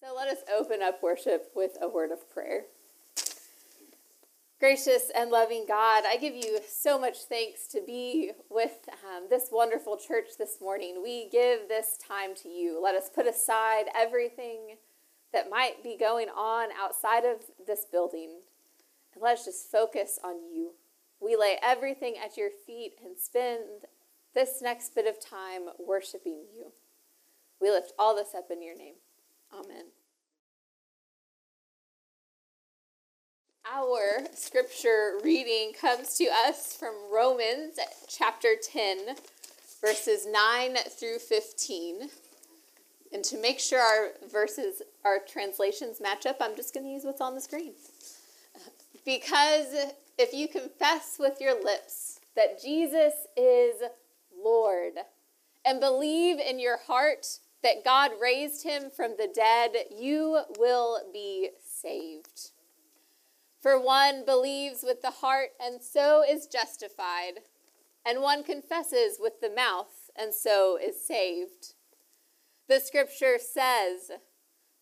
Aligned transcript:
So 0.00 0.14
let 0.16 0.28
us 0.28 0.42
open 0.50 0.80
up 0.80 1.02
worship 1.02 1.50
with 1.54 1.76
a 1.78 1.86
word 1.86 2.10
of 2.10 2.30
prayer. 2.30 2.62
Gracious 4.58 5.10
and 5.14 5.30
loving 5.30 5.66
God, 5.68 6.04
I 6.06 6.16
give 6.16 6.34
you 6.34 6.58
so 6.66 6.98
much 6.98 7.18
thanks 7.28 7.66
to 7.68 7.82
be 7.86 8.32
with 8.48 8.88
um, 9.04 9.26
this 9.28 9.48
wonderful 9.52 9.98
church 9.98 10.38
this 10.38 10.56
morning. 10.58 11.02
We 11.02 11.28
give 11.28 11.68
this 11.68 11.98
time 11.98 12.34
to 12.36 12.48
you. 12.48 12.80
Let 12.82 12.94
us 12.94 13.10
put 13.14 13.26
aside 13.26 13.86
everything 13.94 14.76
that 15.34 15.50
might 15.50 15.82
be 15.82 15.98
going 15.98 16.28
on 16.28 16.70
outside 16.78 17.24
of 17.26 17.42
this 17.66 17.84
building 17.84 18.40
and 19.12 19.22
let 19.22 19.38
us 19.38 19.44
just 19.44 19.70
focus 19.70 20.18
on 20.24 20.36
you. 20.50 20.72
We 21.20 21.36
lay 21.36 21.58
everything 21.62 22.14
at 22.22 22.38
your 22.38 22.50
feet 22.66 22.92
and 23.04 23.18
spend 23.18 23.84
this 24.34 24.62
next 24.62 24.94
bit 24.94 25.06
of 25.06 25.20
time 25.20 25.68
worshiping 25.78 26.44
you. 26.56 26.72
We 27.60 27.70
lift 27.70 27.92
all 27.98 28.16
this 28.16 28.34
up 28.34 28.50
in 28.50 28.62
your 28.62 28.76
name. 28.76 28.94
Amen. 29.52 29.84
Our 33.72 34.26
scripture 34.34 35.18
reading 35.22 35.72
comes 35.78 36.16
to 36.18 36.24
us 36.46 36.74
from 36.74 36.94
Romans 37.12 37.78
chapter 38.08 38.54
10, 38.60 39.16
verses 39.80 40.26
9 40.30 40.76
through 40.98 41.18
15. 41.18 42.10
And 43.12 43.24
to 43.24 43.40
make 43.40 43.58
sure 43.58 43.80
our 43.80 44.10
verses, 44.30 44.82
our 45.04 45.18
translations 45.18 46.00
match 46.00 46.26
up, 46.26 46.36
I'm 46.40 46.56
just 46.56 46.74
going 46.74 46.86
to 46.86 46.92
use 46.92 47.04
what's 47.04 47.20
on 47.20 47.34
the 47.34 47.40
screen. 47.40 47.72
Because 49.04 49.74
if 50.18 50.32
you 50.32 50.48
confess 50.48 51.16
with 51.18 51.40
your 51.40 51.62
lips 51.62 52.20
that 52.36 52.62
Jesus 52.62 53.14
is 53.36 53.82
Lord 54.44 54.94
and 55.64 55.80
believe 55.80 56.38
in 56.38 56.60
your 56.60 56.78
heart 56.78 57.26
that 57.62 57.84
God 57.84 58.12
raised 58.20 58.64
him 58.64 58.90
from 58.94 59.16
the 59.18 59.28
dead, 59.32 59.72
you 59.90 60.42
will 60.58 61.00
be 61.12 61.50
saved. 61.62 62.52
For 63.60 63.78
one 63.78 64.24
believes 64.24 64.82
with 64.82 65.02
the 65.02 65.10
heart 65.10 65.50
and 65.62 65.82
so 65.82 66.22
is 66.26 66.46
justified, 66.46 67.40
and 68.06 68.22
one 68.22 68.42
confesses 68.42 69.18
with 69.20 69.40
the 69.42 69.50
mouth 69.50 70.10
and 70.16 70.32
so 70.32 70.78
is 70.82 71.04
saved. 71.04 71.74
The 72.68 72.80
scripture 72.80 73.38
says, 73.38 74.10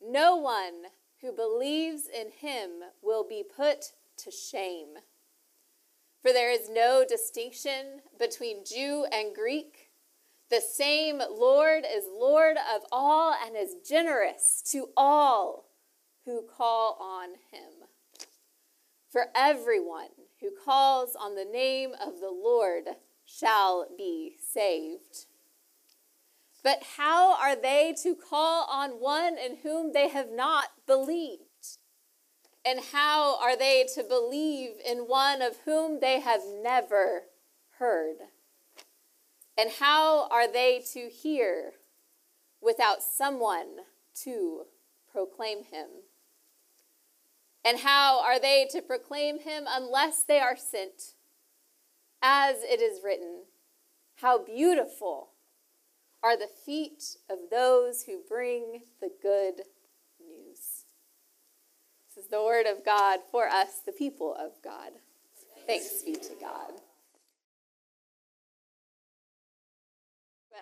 No 0.01 0.37
one 0.37 0.91
who 1.21 1.33
believes 1.33 2.03
in 2.07 2.31
him 2.31 2.71
will 3.03 3.27
be 3.29 3.43
put 3.43 3.93
to 4.19 4.31
shame. 4.31 4.95
For 6.23 6.33
there 6.33 6.53
is 6.53 6.69
no 6.69 7.05
distinction 7.09 8.03
between 8.19 8.65
Jew 8.65 9.07
and 9.13 9.35
Greek 9.35 9.88
the 10.51 10.61
same 10.61 11.19
Lord 11.19 11.85
is 11.85 12.05
Lord 12.11 12.57
of 12.57 12.83
all 12.91 13.35
and 13.45 13.57
is 13.57 13.77
generous 13.87 14.63
to 14.73 14.89
all 14.97 15.67
who 16.25 16.43
call 16.43 16.97
on 17.01 17.31
him. 17.51 17.89
For 19.11 19.27
everyone 19.35 20.09
who 20.41 20.51
calls 20.65 21.17
on 21.19 21.35
the 21.35 21.45
name 21.45 21.93
of 21.93 22.21
the 22.21 22.31
Lord 22.31 22.85
shall 23.25 23.87
be 23.97 24.37
saved. 24.53 25.27
But 26.63 26.83
how 26.97 27.37
are 27.37 27.57
they 27.57 27.95
to 28.03 28.15
call 28.15 28.67
on 28.69 29.01
one 29.01 29.37
in 29.39 29.59
whom 29.63 29.93
they 29.93 30.09
have 30.09 30.31
not 30.31 30.67
believed? 30.87 31.43
And 32.65 32.81
how 32.93 33.39
are 33.41 33.57
they 33.57 33.87
to 33.95 34.03
believe 34.03 34.73
in 34.85 35.01
one 35.01 35.41
of 35.41 35.59
whom 35.65 36.01
they 36.01 36.21
have 36.21 36.43
never 36.63 37.23
heard? 37.79 38.17
And 39.59 39.71
how 39.81 40.29
are 40.29 40.51
they 40.51 40.85
to 40.93 41.09
hear 41.09 41.73
without 42.63 43.03
someone 43.03 43.67
to 44.23 44.63
proclaim 45.11 45.65
him? 45.65 45.89
And 47.65 47.81
how 47.81 48.23
are 48.23 48.39
they 48.39 48.69
to 48.71 48.81
proclaim 48.81 49.41
him 49.41 49.65
unless 49.69 50.23
they 50.23 50.39
are 50.39 50.57
sent? 50.57 51.15
As 52.23 52.63
it 52.63 52.81
is 52.81 53.01
written, 53.05 53.43
How 54.17 54.43
beautiful 54.43 55.31
are 56.23 56.37
the 56.37 56.49
feet 56.65 57.17
of 57.31 57.39
those 57.51 58.05
who 58.05 58.21
bring 58.29 58.83
the 59.01 59.11
good 59.23 59.63
news. 60.21 60.85
This 62.09 62.25
is 62.25 62.31
the 62.31 62.43
word 62.43 62.67
of 62.67 62.85
God 62.85 63.21
for 63.31 63.49
us, 63.49 63.81
the 63.85 63.93
people 63.93 64.35
of 64.35 64.53
God. 64.63 64.93
Thanks 65.67 66.03
be 66.03 66.15
to 66.15 66.35
God. 66.41 66.73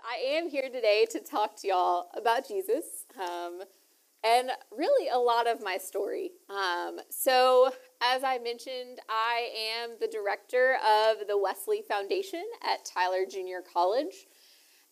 I 0.08 0.36
am 0.36 0.48
here 0.48 0.68
today 0.72 1.04
to 1.10 1.18
talk 1.18 1.56
to 1.60 1.68
y'all 1.68 2.06
about 2.16 2.46
Jesus 2.46 3.06
um, 3.20 3.62
and 4.22 4.50
really 4.70 5.08
a 5.08 5.18
lot 5.18 5.48
of 5.48 5.60
my 5.60 5.78
story. 5.78 6.30
Um, 6.48 7.00
so, 7.10 7.72
as 8.00 8.22
I 8.22 8.38
mentioned, 8.38 9.00
I 9.08 9.48
am 9.82 9.96
the 9.98 10.06
director 10.06 10.76
of 10.76 11.26
the 11.26 11.36
Wesley 11.36 11.82
Foundation 11.88 12.44
at 12.62 12.84
Tyler 12.84 13.24
Junior 13.28 13.62
College. 13.62 14.28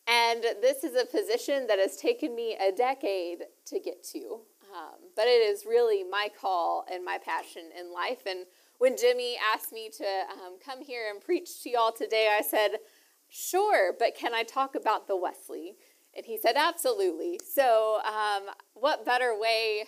And 0.08 0.42
this 0.60 0.82
is 0.82 1.00
a 1.00 1.06
position 1.06 1.68
that 1.68 1.78
has 1.78 1.96
taken 1.96 2.34
me 2.34 2.56
a 2.56 2.72
decade 2.72 3.44
to 3.66 3.78
get 3.78 4.02
to. 4.12 4.40
Um, 4.74 4.98
but 5.14 5.26
it 5.26 5.48
is 5.48 5.64
really 5.64 6.02
my 6.02 6.28
call 6.40 6.84
and 6.92 7.04
my 7.04 7.18
passion 7.24 7.70
in 7.78 7.92
life. 7.92 8.22
And 8.26 8.46
when 8.78 8.96
Jimmy 8.96 9.36
asked 9.54 9.72
me 9.72 9.90
to 9.96 10.04
um, 10.32 10.56
come 10.64 10.82
here 10.82 11.08
and 11.08 11.22
preach 11.22 11.62
to 11.62 11.70
y'all 11.70 11.92
today, 11.92 12.36
I 12.36 12.42
said, 12.42 12.78
Sure, 13.36 13.92
but 13.98 14.14
can 14.14 14.32
I 14.32 14.44
talk 14.44 14.76
about 14.76 15.08
the 15.08 15.16
Wesley? 15.16 15.74
And 16.16 16.24
he 16.24 16.38
said, 16.38 16.54
Absolutely. 16.54 17.40
So, 17.44 18.00
um, 18.04 18.44
what 18.74 19.04
better 19.04 19.36
way 19.36 19.86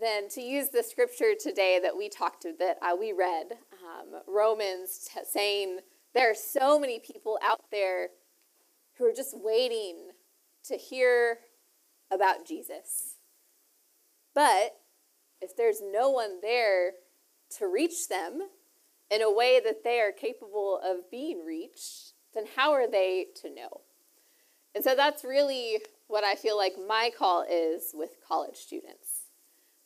than 0.00 0.28
to 0.30 0.40
use 0.40 0.70
the 0.70 0.82
scripture 0.82 1.34
today 1.40 1.78
that 1.80 1.96
we 1.96 2.08
talked 2.08 2.42
to, 2.42 2.52
that 2.58 2.78
uh, 2.82 2.96
we 2.98 3.12
read, 3.12 3.52
um, 3.84 4.22
Romans 4.26 5.08
t- 5.14 5.20
saying 5.24 5.78
there 6.12 6.28
are 6.28 6.34
so 6.34 6.80
many 6.80 6.98
people 6.98 7.38
out 7.40 7.60
there 7.70 8.08
who 8.98 9.04
are 9.04 9.14
just 9.14 9.36
waiting 9.38 10.08
to 10.64 10.76
hear 10.76 11.38
about 12.10 12.48
Jesus. 12.48 13.14
But 14.34 14.74
if 15.40 15.56
there's 15.56 15.80
no 15.80 16.10
one 16.10 16.40
there 16.42 16.94
to 17.58 17.68
reach 17.68 18.08
them 18.08 18.40
in 19.08 19.22
a 19.22 19.32
way 19.32 19.60
that 19.64 19.84
they 19.84 20.00
are 20.00 20.10
capable 20.10 20.80
of 20.84 21.08
being 21.12 21.44
reached, 21.46 22.14
then 22.34 22.44
how 22.56 22.72
are 22.72 22.90
they 22.90 23.26
to 23.42 23.54
know? 23.54 23.80
And 24.74 24.84
so 24.84 24.94
that's 24.94 25.24
really 25.24 25.78
what 26.06 26.24
I 26.24 26.34
feel 26.34 26.56
like 26.56 26.74
my 26.86 27.10
call 27.16 27.44
is 27.48 27.90
with 27.94 28.16
college 28.26 28.56
students. 28.56 29.26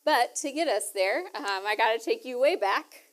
But 0.04 0.34
to 0.36 0.52
get 0.52 0.68
us 0.68 0.90
there, 0.92 1.20
um, 1.34 1.64
I 1.66 1.74
got 1.76 1.98
to 1.98 2.04
take 2.04 2.24
you 2.24 2.38
way 2.38 2.56
back. 2.56 3.04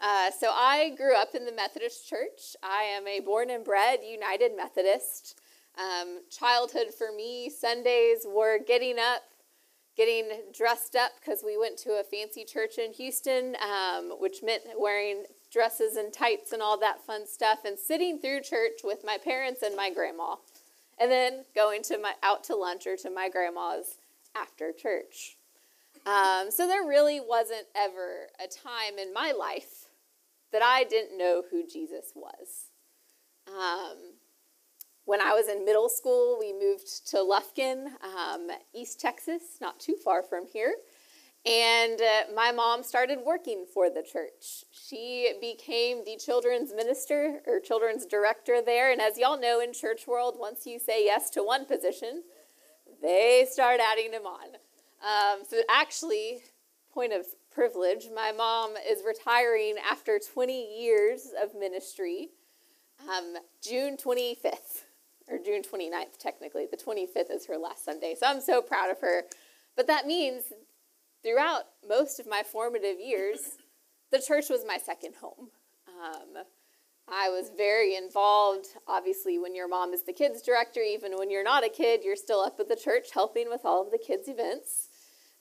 Uh, 0.00 0.30
so 0.30 0.50
I 0.52 0.94
grew 0.96 1.16
up 1.16 1.34
in 1.34 1.46
the 1.46 1.52
Methodist 1.52 2.06
Church. 2.06 2.54
I 2.62 2.82
am 2.82 3.06
a 3.06 3.20
born 3.20 3.48
and 3.48 3.64
bred 3.64 4.00
United 4.06 4.54
Methodist. 4.54 5.40
Um, 5.78 6.20
childhood 6.30 6.88
for 6.96 7.12
me, 7.14 7.50
Sundays 7.50 8.26
were 8.26 8.58
getting 8.58 8.98
up, 8.98 9.22
getting 9.96 10.28
dressed 10.56 10.96
up 10.96 11.12
because 11.20 11.42
we 11.44 11.56
went 11.56 11.78
to 11.78 12.00
a 12.00 12.04
fancy 12.04 12.44
church 12.44 12.78
in 12.78 12.92
Houston, 12.92 13.56
um, 13.62 14.12
which 14.18 14.42
meant 14.42 14.62
wearing 14.78 15.24
dresses 15.52 15.96
and 15.96 16.12
tights 16.12 16.52
and 16.52 16.62
all 16.62 16.78
that 16.78 17.04
fun 17.04 17.26
stuff, 17.26 17.60
and 17.64 17.78
sitting 17.78 18.18
through 18.18 18.42
church 18.42 18.80
with 18.84 19.04
my 19.04 19.18
parents 19.22 19.62
and 19.62 19.76
my 19.76 19.90
grandma, 19.90 20.36
and 20.98 21.10
then 21.10 21.44
going 21.54 21.82
to 21.84 21.98
my 21.98 22.14
out 22.22 22.44
to 22.44 22.56
lunch 22.56 22.86
or 22.86 22.96
to 22.96 23.10
my 23.10 23.28
grandma's 23.28 23.96
after 24.34 24.72
church. 24.72 25.36
Um, 26.06 26.50
so 26.50 26.66
there 26.66 26.86
really 26.86 27.20
wasn't 27.20 27.66
ever 27.74 28.28
a 28.38 28.46
time 28.46 28.98
in 28.98 29.12
my 29.12 29.32
life 29.32 29.88
that 30.52 30.62
I 30.62 30.84
didn't 30.84 31.18
know 31.18 31.42
who 31.50 31.66
Jesus 31.66 32.12
was. 32.14 32.70
Um, 33.48 33.96
when 35.04 35.20
I 35.20 35.32
was 35.34 35.48
in 35.48 35.64
middle 35.64 35.88
school, 35.88 36.36
we 36.38 36.52
moved 36.52 37.08
to 37.10 37.18
Lufkin, 37.18 37.86
um, 38.02 38.48
East 38.74 39.00
Texas, 39.00 39.58
not 39.60 39.78
too 39.80 39.96
far 40.04 40.22
from 40.22 40.46
here. 40.46 40.74
And 41.46 42.00
uh, 42.00 42.34
my 42.34 42.50
mom 42.50 42.82
started 42.82 43.20
working 43.24 43.66
for 43.72 43.88
the 43.88 44.02
church. 44.02 44.64
She 44.72 45.34
became 45.40 46.04
the 46.04 46.16
children's 46.16 46.74
minister 46.74 47.40
or 47.46 47.60
children's 47.60 48.04
director 48.04 48.60
there. 48.64 48.90
And 48.90 49.00
as 49.00 49.16
y'all 49.16 49.40
know 49.40 49.60
in 49.60 49.72
church 49.72 50.08
world, 50.08 50.34
once 50.38 50.66
you 50.66 50.80
say 50.80 51.04
yes 51.04 51.30
to 51.30 51.44
one 51.44 51.64
position, 51.64 52.24
they 53.00 53.46
start 53.48 53.78
adding 53.80 54.10
them 54.10 54.26
on. 54.26 54.56
Um, 55.02 55.44
so 55.48 55.58
actually, 55.70 56.40
point 56.92 57.12
of 57.12 57.26
privilege, 57.52 58.08
my 58.12 58.32
mom 58.32 58.74
is 58.88 59.02
retiring 59.06 59.76
after 59.88 60.18
20 60.18 60.80
years 60.82 61.28
of 61.40 61.54
ministry, 61.54 62.30
um, 63.08 63.36
June 63.62 63.96
25th, 63.96 64.82
or 65.28 65.38
June 65.38 65.62
29th, 65.62 66.18
technically. 66.18 66.66
The 66.68 66.76
25th 66.76 67.30
is 67.30 67.46
her 67.46 67.56
last 67.56 67.84
Sunday. 67.84 68.16
So 68.18 68.26
I'm 68.26 68.40
so 68.40 68.60
proud 68.62 68.90
of 68.90 69.00
her. 69.00 69.22
But 69.76 69.86
that 69.86 70.06
means 70.06 70.44
throughout 71.26 71.64
most 71.88 72.20
of 72.20 72.26
my 72.26 72.42
formative 72.42 73.00
years, 73.00 73.58
the 74.12 74.20
church 74.20 74.48
was 74.48 74.64
my 74.66 74.78
second 74.78 75.14
home. 75.16 75.48
Um, 75.88 76.44
I 77.08 77.28
was 77.30 77.50
very 77.56 77.96
involved. 77.96 78.66
Obviously, 78.86 79.38
when 79.38 79.54
your 79.54 79.68
mom 79.68 79.92
is 79.92 80.04
the 80.04 80.12
kids 80.12 80.42
director, 80.42 80.80
even 80.80 81.16
when 81.16 81.30
you're 81.30 81.44
not 81.44 81.64
a 81.64 81.68
kid, 81.68 82.02
you're 82.04 82.16
still 82.16 82.40
up 82.40 82.60
at 82.60 82.68
the 82.68 82.76
church 82.76 83.08
helping 83.12 83.48
with 83.48 83.62
all 83.64 83.84
of 83.84 83.90
the 83.90 83.98
kids' 83.98 84.28
events. 84.28 84.88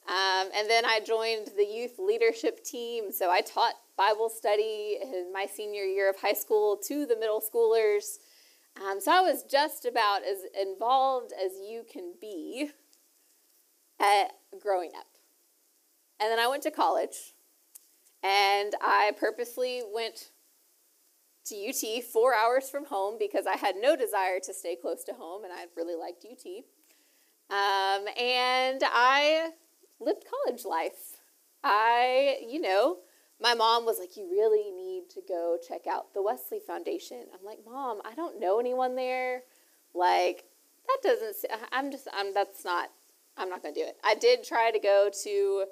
Um, 0.07 0.49
and 0.55 0.69
then 0.69 0.85
I 0.85 0.99
joined 1.05 1.49
the 1.57 1.65
youth 1.65 1.97
leadership 1.99 2.63
team. 2.63 3.11
So 3.11 3.29
I 3.31 3.41
taught 3.41 3.73
Bible 3.97 4.29
study 4.29 4.99
in 5.01 5.31
my 5.33 5.47
senior 5.51 5.83
year 5.83 6.09
of 6.09 6.17
high 6.17 6.33
school 6.33 6.77
to 6.87 7.05
the 7.05 7.17
middle 7.17 7.41
schoolers. 7.41 8.17
Um, 8.83 8.99
so 8.99 9.11
I 9.11 9.21
was 9.21 9.43
just 9.43 9.85
about 9.85 10.21
as 10.23 10.39
involved 10.59 11.31
as 11.33 11.53
you 11.67 11.83
can 11.91 12.13
be 12.19 12.71
at 13.99 14.31
growing 14.59 14.91
up. 14.97 15.14
And 16.19 16.31
then 16.31 16.39
I 16.39 16.47
went 16.47 16.63
to 16.63 16.71
college 16.71 17.33
and 18.23 18.73
I 18.81 19.11
purposely 19.19 19.81
went 19.93 20.31
to 21.45 21.55
UT 21.55 22.03
four 22.03 22.33
hours 22.33 22.69
from 22.69 22.85
home 22.85 23.17
because 23.19 23.45
I 23.45 23.57
had 23.57 23.75
no 23.79 23.95
desire 23.95 24.39
to 24.45 24.53
stay 24.53 24.75
close 24.75 25.03
to 25.05 25.13
home 25.13 25.43
and 25.43 25.53
I 25.53 25.65
really 25.75 25.95
liked 25.95 26.25
UT. 26.25 26.63
Um, 27.49 28.07
and 28.17 28.81
I 28.83 29.51
lived 29.99 30.25
college 30.29 30.65
life. 30.65 31.17
I, 31.63 32.37
you 32.47 32.59
know, 32.59 32.97
my 33.39 33.53
mom 33.53 33.85
was 33.85 33.99
like, 33.99 34.17
You 34.17 34.27
really 34.31 34.71
need 34.71 35.09
to 35.11 35.21
go 35.27 35.57
check 35.67 35.87
out 35.87 36.13
the 36.13 36.23
Wesley 36.23 36.59
Foundation. 36.65 37.25
I'm 37.33 37.45
like, 37.45 37.59
Mom, 37.65 38.01
I 38.05 38.15
don't 38.15 38.39
know 38.39 38.59
anyone 38.59 38.95
there. 38.95 39.43
Like, 39.93 40.45
that 40.87 40.97
doesn't, 41.03 41.35
I'm 41.71 41.91
just, 41.91 42.07
I'm, 42.13 42.33
that's 42.33 42.65
not, 42.65 42.89
I'm 43.37 43.49
not 43.49 43.63
to 43.63 43.71
do 43.73 43.85
it. 43.85 43.97
I 44.03 44.15
did 44.15 44.43
try 44.43 44.71
to 44.71 44.79
go 44.79 45.09
to 45.23 45.65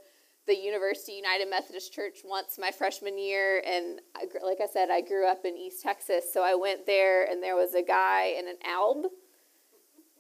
the 0.45 0.55
University 0.55 1.13
United 1.13 1.49
Methodist 1.49 1.93
Church 1.93 2.19
once 2.25 2.57
my 2.59 2.71
freshman 2.71 3.17
year, 3.17 3.63
and 3.65 4.01
I, 4.15 4.25
like 4.45 4.59
I 4.61 4.67
said, 4.71 4.89
I 4.89 5.01
grew 5.01 5.27
up 5.27 5.45
in 5.45 5.55
East 5.55 5.81
Texas, 5.81 6.25
so 6.33 6.43
I 6.43 6.55
went 6.55 6.85
there, 6.85 7.25
and 7.25 7.41
there 7.41 7.55
was 7.55 7.73
a 7.73 7.81
guy 7.81 8.35
in 8.37 8.47
an 8.47 8.57
alb, 8.65 9.05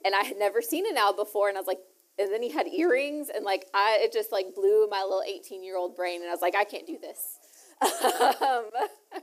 and 0.05 0.15
I 0.15 0.23
had 0.23 0.37
never 0.37 0.61
seen 0.61 0.85
an 0.89 0.97
alb 0.97 1.17
before, 1.17 1.49
and 1.49 1.57
I 1.57 1.61
was 1.61 1.67
like, 1.67 1.79
and 2.17 2.31
then 2.31 2.41
he 2.41 2.49
had 2.49 2.67
earrings, 2.67 3.29
and 3.33 3.43
like 3.43 3.65
I, 3.73 3.99
it 4.01 4.13
just 4.13 4.31
like 4.31 4.55
blew 4.55 4.87
my 4.89 5.01
little 5.01 5.23
eighteen 5.27 5.63
year 5.63 5.77
old 5.77 5.95
brain, 5.95 6.21
and 6.21 6.29
I 6.29 6.33
was 6.33 6.41
like, 6.41 6.55
I 6.55 6.63
can't 6.63 6.85
do 6.85 6.97
this. 7.01 7.39
um, 7.81 8.65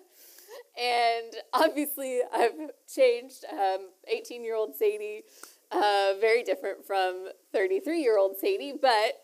and 0.79 1.35
obviously, 1.52 2.20
I've 2.32 2.70
changed. 2.93 3.44
Um, 3.50 3.88
year 4.31 4.56
old 4.56 4.75
Sadie, 4.75 5.23
uh, 5.70 6.14
very 6.20 6.43
different 6.43 6.85
from 6.85 7.29
thirty 7.52 7.79
three 7.81 8.02
year 8.02 8.19
old 8.19 8.37
Sadie, 8.37 8.75
but 8.81 9.23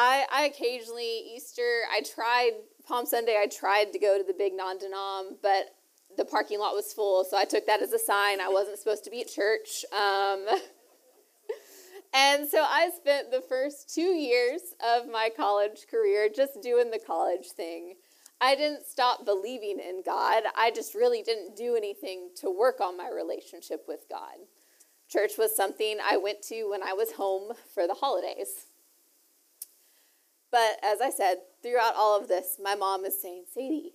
I, 0.00 0.26
I 0.30 0.44
occasionally 0.44 1.24
Easter 1.34 1.82
I 1.92 2.02
tried 2.02 2.52
Palm 2.86 3.04
Sunday 3.04 3.36
I 3.36 3.48
tried 3.48 3.92
to 3.92 3.98
go 3.98 4.16
to 4.16 4.22
the 4.22 4.32
big 4.32 4.52
non 4.54 4.78
denom, 4.78 5.38
but 5.42 5.74
the 6.16 6.24
parking 6.24 6.60
lot 6.60 6.74
was 6.74 6.92
full, 6.92 7.24
so 7.24 7.36
I 7.36 7.44
took 7.44 7.66
that 7.66 7.82
as 7.82 7.92
a 7.92 7.98
sign 7.98 8.40
I 8.40 8.48
wasn't 8.48 8.78
supposed 8.78 9.02
to 9.04 9.10
be 9.10 9.22
at 9.22 9.28
church. 9.28 9.84
Um, 9.92 10.46
and 12.14 12.48
so 12.48 12.62
I 12.62 12.90
spent 12.96 13.32
the 13.32 13.40
first 13.40 13.92
two 13.92 14.12
years 14.12 14.60
of 14.86 15.08
my 15.10 15.30
college 15.36 15.86
career 15.90 16.28
just 16.34 16.62
doing 16.62 16.92
the 16.92 17.00
college 17.04 17.48
thing. 17.48 17.94
I 18.40 18.54
didn't 18.54 18.86
stop 18.86 19.24
believing 19.24 19.80
in 19.80 20.02
God. 20.06 20.44
I 20.56 20.70
just 20.70 20.94
really 20.94 21.24
didn't 21.24 21.56
do 21.56 21.74
anything 21.74 22.28
to 22.36 22.56
work 22.56 22.80
on 22.80 22.96
my 22.96 23.10
relationship 23.10 23.86
with 23.88 24.06
God. 24.08 24.36
Church 25.08 25.32
was 25.36 25.56
something 25.56 25.96
I 26.00 26.18
went 26.18 26.42
to 26.42 26.70
when 26.70 26.84
I 26.84 26.92
was 26.92 27.12
home 27.12 27.52
for 27.74 27.88
the 27.88 27.94
holidays. 27.94 28.66
But 30.50 30.78
as 30.82 31.00
I 31.00 31.10
said, 31.10 31.36
throughout 31.62 31.94
all 31.96 32.18
of 32.18 32.28
this, 32.28 32.58
my 32.62 32.74
mom 32.74 33.04
is 33.04 33.20
saying, 33.20 33.44
Sadie, 33.52 33.94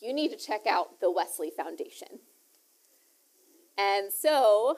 you 0.00 0.12
need 0.12 0.30
to 0.30 0.36
check 0.36 0.66
out 0.66 1.00
the 1.00 1.10
Wesley 1.10 1.50
Foundation. 1.54 2.20
And 3.76 4.12
so, 4.12 4.76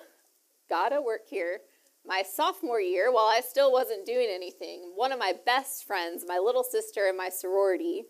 got 0.69 0.91
to 0.91 1.01
work 1.01 1.23
here. 1.29 1.61
My 2.05 2.23
sophomore 2.23 2.81
year, 2.81 3.13
while 3.13 3.27
I 3.27 3.41
still 3.41 3.71
wasn't 3.71 4.07
doing 4.07 4.29
anything, 4.31 4.93
one 4.97 5.13
of 5.13 5.19
my 5.21 5.35
best 5.47 5.87
friends, 5.87 6.25
my 6.27 6.39
little 6.39 6.65
sister 6.65 7.07
in 7.07 7.17
my 7.17 7.29
sorority, 7.29 8.05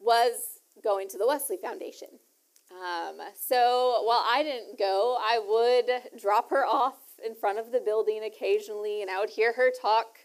was 0.00 0.60
going 0.82 1.08
to 1.08 1.18
the 1.18 1.26
Wesley 1.26 1.58
Foundation. 1.60 2.08
Um, 2.70 3.18
so 3.34 4.02
while 4.04 4.24
I 4.26 4.42
didn't 4.42 4.78
go, 4.78 5.18
I 5.20 5.38
would 5.38 6.20
drop 6.20 6.50
her 6.50 6.64
off 6.64 6.96
in 7.24 7.34
front 7.34 7.58
of 7.58 7.72
the 7.72 7.80
building 7.80 8.22
occasionally, 8.24 9.02
and 9.02 9.10
I 9.10 9.20
would 9.20 9.30
hear 9.30 9.52
her 9.54 9.70
talk 9.70 10.18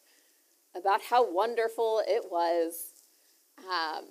about 0.75 1.01
how 1.01 1.29
wonderful 1.29 2.01
it 2.07 2.25
was. 2.31 2.93
Um, 3.59 4.05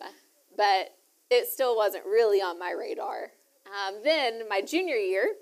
but 0.57 0.95
it 1.31 1.49
still 1.49 1.77
wasn't 1.77 2.05
really 2.05 2.41
on 2.41 2.59
my 2.59 2.75
radar. 2.79 3.33
Um, 3.67 3.97
then, 4.05 4.49
my 4.49 4.61
junior 4.61 4.97
year, 4.97 5.35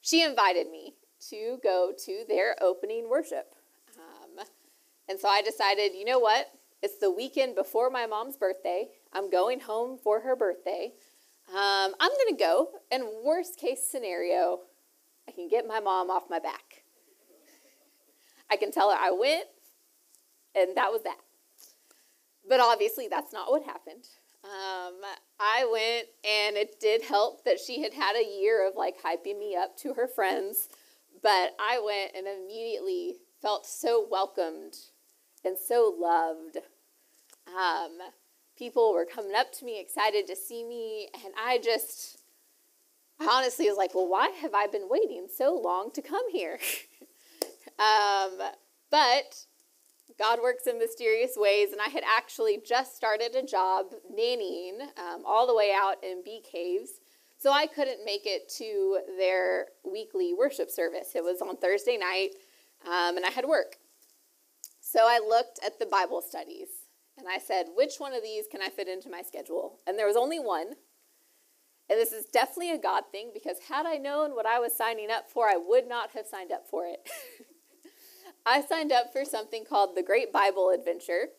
she 0.00 0.22
invited 0.22 0.70
me 0.70 0.94
to 1.30 1.58
go 1.62 1.92
to 2.04 2.24
their 2.28 2.54
opening 2.62 3.08
worship. 3.08 3.54
Um, 3.98 4.44
and 5.08 5.18
so 5.18 5.28
I 5.28 5.42
decided, 5.42 5.92
you 5.94 6.04
know 6.04 6.18
what? 6.18 6.50
It's 6.82 6.98
the 6.98 7.10
weekend 7.10 7.54
before 7.54 7.90
my 7.90 8.06
mom's 8.06 8.36
birthday. 8.36 8.88
I'm 9.12 9.30
going 9.30 9.60
home 9.60 9.98
for 9.98 10.20
her 10.20 10.36
birthday. 10.36 10.92
Um, 11.48 11.94
I'm 12.00 12.10
going 12.10 12.36
to 12.36 12.38
go, 12.38 12.68
and 12.92 13.04
worst 13.24 13.58
case 13.58 13.86
scenario, 13.88 14.60
I 15.28 15.32
can 15.32 15.48
get 15.48 15.66
my 15.66 15.80
mom 15.80 16.10
off 16.10 16.24
my 16.28 16.38
back. 16.38 16.82
I 18.50 18.56
can 18.56 18.70
tell 18.70 18.90
her 18.90 18.96
I 18.98 19.10
went, 19.10 19.46
and 20.56 20.76
that 20.76 20.90
was 20.90 21.02
that. 21.02 21.18
But 22.48 22.60
obviously, 22.60 23.08
that's 23.08 23.32
not 23.32 23.50
what 23.50 23.64
happened. 23.64 24.06
Um, 24.44 25.00
I 25.40 25.68
went, 25.70 26.06
and 26.24 26.56
it 26.56 26.78
did 26.80 27.02
help 27.02 27.44
that 27.44 27.58
she 27.58 27.82
had 27.82 27.92
had 27.92 28.16
a 28.16 28.40
year 28.40 28.66
of 28.66 28.74
like 28.76 28.96
hyping 29.02 29.38
me 29.38 29.56
up 29.56 29.76
to 29.78 29.94
her 29.94 30.06
friends. 30.06 30.68
But 31.22 31.56
I 31.58 31.80
went 31.84 32.12
and 32.16 32.26
immediately 32.26 33.16
felt 33.42 33.66
so 33.66 34.06
welcomed 34.08 34.74
and 35.44 35.56
so 35.58 35.94
loved. 35.98 36.58
Um, 37.48 37.98
people 38.56 38.92
were 38.92 39.06
coming 39.06 39.34
up 39.36 39.52
to 39.54 39.64
me, 39.64 39.80
excited 39.80 40.26
to 40.28 40.36
see 40.36 40.64
me, 40.64 41.08
and 41.24 41.34
I 41.36 41.58
just 41.58 42.18
I 43.18 43.26
honestly 43.26 43.68
was 43.68 43.78
like, 43.78 43.94
well, 43.94 44.08
why 44.08 44.28
have 44.28 44.54
I 44.54 44.66
been 44.66 44.88
waiting 44.88 45.26
so 45.34 45.54
long 45.54 45.90
to 45.92 46.02
come 46.02 46.30
here? 46.30 46.58
um, 47.78 48.38
but 48.90 49.46
God 50.18 50.40
works 50.42 50.66
in 50.66 50.78
mysterious 50.78 51.32
ways, 51.36 51.72
and 51.72 51.80
I 51.80 51.88
had 51.88 52.04
actually 52.04 52.60
just 52.66 52.96
started 52.96 53.34
a 53.34 53.42
job 53.42 53.86
nannying 54.10 54.80
um, 54.98 55.22
all 55.26 55.46
the 55.46 55.54
way 55.54 55.72
out 55.76 56.02
in 56.02 56.22
Bee 56.24 56.42
Caves. 56.50 57.00
So 57.38 57.52
I 57.52 57.66
couldn't 57.66 58.04
make 58.04 58.24
it 58.24 58.48
to 58.56 59.00
their 59.18 59.66
weekly 59.84 60.32
worship 60.32 60.70
service. 60.70 61.10
It 61.14 61.22
was 61.22 61.42
on 61.42 61.56
Thursday 61.56 61.98
night, 61.98 62.30
um, 62.86 63.16
and 63.16 63.26
I 63.26 63.30
had 63.30 63.44
work. 63.44 63.76
So 64.80 65.00
I 65.02 65.18
looked 65.18 65.58
at 65.64 65.78
the 65.78 65.86
Bible 65.86 66.22
studies 66.22 66.68
and 67.18 67.26
I 67.28 67.38
said, 67.38 67.66
which 67.74 67.94
one 67.98 68.14
of 68.14 68.22
these 68.22 68.44
can 68.50 68.62
I 68.62 68.68
fit 68.68 68.88
into 68.88 69.10
my 69.10 69.22
schedule? 69.22 69.80
And 69.86 69.98
there 69.98 70.06
was 70.06 70.16
only 70.16 70.38
one. 70.38 70.68
And 71.88 71.98
this 71.98 72.12
is 72.12 72.26
definitely 72.26 72.72
a 72.72 72.78
God 72.78 73.04
thing 73.12 73.30
because 73.32 73.58
had 73.68 73.84
I 73.84 73.96
known 73.96 74.34
what 74.34 74.46
I 74.46 74.58
was 74.58 74.76
signing 74.76 75.10
up 75.10 75.28
for, 75.28 75.48
I 75.48 75.56
would 75.56 75.88
not 75.88 76.10
have 76.12 76.26
signed 76.26 76.52
up 76.52 76.66
for 76.68 76.86
it. 76.86 77.08
I 78.48 78.62
signed 78.62 78.92
up 78.92 79.12
for 79.12 79.24
something 79.24 79.64
called 79.64 79.96
the 79.96 80.04
Great 80.04 80.32
Bible 80.32 80.70
Adventure. 80.70 81.30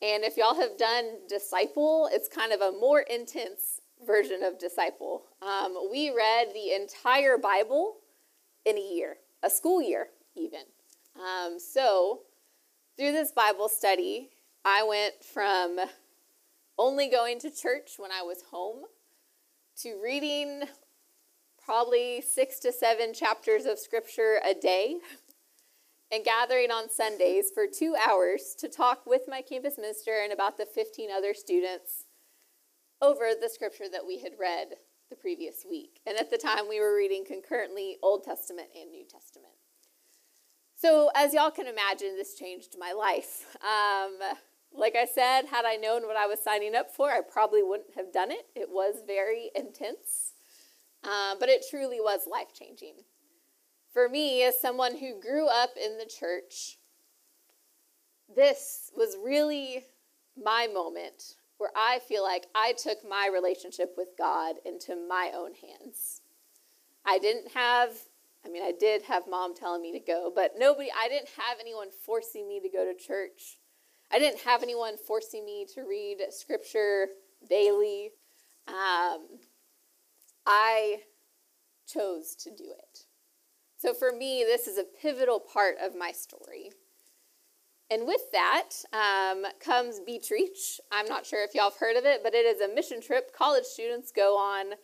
And 0.00 0.24
if 0.24 0.38
y'all 0.38 0.54
have 0.54 0.78
done 0.78 1.18
Disciple, 1.28 2.08
it's 2.10 2.26
kind 2.26 2.52
of 2.52 2.62
a 2.62 2.72
more 2.72 3.00
intense 3.00 3.82
version 4.04 4.42
of 4.42 4.58
Disciple. 4.58 5.24
Um, 5.42 5.76
we 5.92 6.08
read 6.10 6.48
the 6.54 6.72
entire 6.72 7.36
Bible 7.36 7.98
in 8.64 8.78
a 8.78 8.80
year, 8.80 9.18
a 9.42 9.50
school 9.50 9.82
year, 9.82 10.08
even. 10.34 10.62
Um, 11.16 11.58
so, 11.58 12.20
through 12.96 13.12
this 13.12 13.30
Bible 13.30 13.68
study, 13.68 14.30
I 14.64 14.84
went 14.84 15.22
from 15.22 15.80
only 16.78 17.10
going 17.10 17.38
to 17.40 17.50
church 17.50 17.92
when 17.98 18.10
I 18.10 18.22
was 18.22 18.42
home 18.50 18.84
to 19.82 20.00
reading 20.02 20.62
probably 21.62 22.22
six 22.22 22.58
to 22.60 22.72
seven 22.72 23.12
chapters 23.12 23.66
of 23.66 23.78
scripture 23.78 24.40
a 24.44 24.54
day 24.54 24.96
and 26.12 26.24
gathering 26.24 26.70
on 26.70 26.90
Sundays 26.90 27.50
for 27.52 27.66
two 27.66 27.96
hours 28.06 28.54
to 28.58 28.68
talk 28.68 29.06
with 29.06 29.22
my 29.26 29.40
campus 29.40 29.78
minister 29.78 30.20
and 30.22 30.32
about 30.32 30.58
the 30.58 30.66
15 30.66 31.10
other 31.10 31.32
students 31.32 32.04
over 33.00 33.30
the 33.40 33.48
scripture 33.48 33.86
that 33.90 34.06
we 34.06 34.20
had 34.20 34.32
read 34.38 34.74
the 35.08 35.16
previous 35.16 35.64
week. 35.68 36.00
And 36.06 36.18
at 36.18 36.30
the 36.30 36.36
time, 36.36 36.68
we 36.68 36.80
were 36.80 36.94
reading 36.94 37.24
concurrently 37.26 37.96
Old 38.02 38.24
Testament 38.24 38.68
and 38.78 38.90
New 38.90 39.04
Testament. 39.04 39.54
So, 40.76 41.10
as 41.16 41.32
y'all 41.32 41.50
can 41.50 41.66
imagine, 41.66 42.16
this 42.16 42.34
changed 42.34 42.76
my 42.78 42.92
life. 42.92 43.56
Um, 43.62 44.18
like 44.74 44.96
I 44.96 45.06
said, 45.06 45.46
had 45.46 45.64
I 45.64 45.76
known 45.76 46.06
what 46.06 46.16
I 46.16 46.26
was 46.26 46.40
signing 46.40 46.74
up 46.74 46.90
for, 46.90 47.10
I 47.10 47.20
probably 47.20 47.62
wouldn't 47.62 47.94
have 47.94 48.12
done 48.12 48.30
it. 48.30 48.46
It 48.54 48.68
was 48.70 48.96
very 49.06 49.50
intense, 49.54 50.32
uh, 51.04 51.36
but 51.38 51.48
it 51.48 51.64
truly 51.70 52.00
was 52.00 52.22
life 52.30 52.52
changing 52.52 53.04
for 53.92 54.08
me, 54.08 54.42
as 54.42 54.60
someone 54.60 54.98
who 54.98 55.20
grew 55.20 55.48
up 55.48 55.70
in 55.82 55.98
the 55.98 56.06
church, 56.06 56.78
this 58.34 58.90
was 58.96 59.16
really 59.22 59.84
my 60.42 60.66
moment 60.66 61.36
where 61.58 61.70
I 61.76 62.00
feel 62.00 62.22
like 62.22 62.46
I 62.54 62.72
took 62.72 62.98
my 63.08 63.28
relationship 63.32 63.94
with 63.96 64.08
God 64.18 64.56
into 64.64 64.96
my 64.96 65.30
own 65.34 65.52
hands. 65.54 66.22
I 67.04 67.18
didn't 67.18 67.52
have, 67.52 67.90
I 68.44 68.48
mean, 68.48 68.62
I 68.62 68.72
did 68.78 69.02
have 69.02 69.28
mom 69.28 69.54
telling 69.54 69.82
me 69.82 69.92
to 69.92 70.00
go, 70.00 70.32
but 70.34 70.52
nobody, 70.56 70.88
I 70.90 71.08
didn't 71.08 71.28
have 71.36 71.58
anyone 71.60 71.88
forcing 72.04 72.48
me 72.48 72.60
to 72.60 72.68
go 72.68 72.84
to 72.84 72.98
church. 72.98 73.58
I 74.10 74.18
didn't 74.18 74.40
have 74.40 74.62
anyone 74.62 74.96
forcing 74.96 75.44
me 75.44 75.66
to 75.74 75.82
read 75.82 76.18
scripture 76.30 77.08
daily. 77.48 78.10
Um, 78.66 79.38
I 80.46 81.00
chose 81.86 82.34
to 82.36 82.50
do 82.50 82.64
it. 82.64 83.06
So 83.82 83.92
for 83.92 84.12
me, 84.12 84.44
this 84.46 84.68
is 84.68 84.78
a 84.78 84.84
pivotal 84.84 85.40
part 85.40 85.74
of 85.82 85.96
my 85.96 86.12
story. 86.12 86.70
And 87.90 88.06
with 88.06 88.30
that 88.30 88.70
um, 88.92 89.44
comes 89.58 89.98
Beach 89.98 90.30
Reach. 90.30 90.80
I'm 90.92 91.06
not 91.06 91.26
sure 91.26 91.42
if 91.42 91.52
y'all 91.52 91.70
have 91.70 91.80
heard 91.80 91.96
of 91.96 92.04
it, 92.04 92.22
but 92.22 92.32
it 92.32 92.46
is 92.46 92.60
a 92.60 92.72
mission 92.72 93.00
trip 93.00 93.36
college 93.36 93.64
students 93.64 94.12
go 94.12 94.38
on 94.38 94.74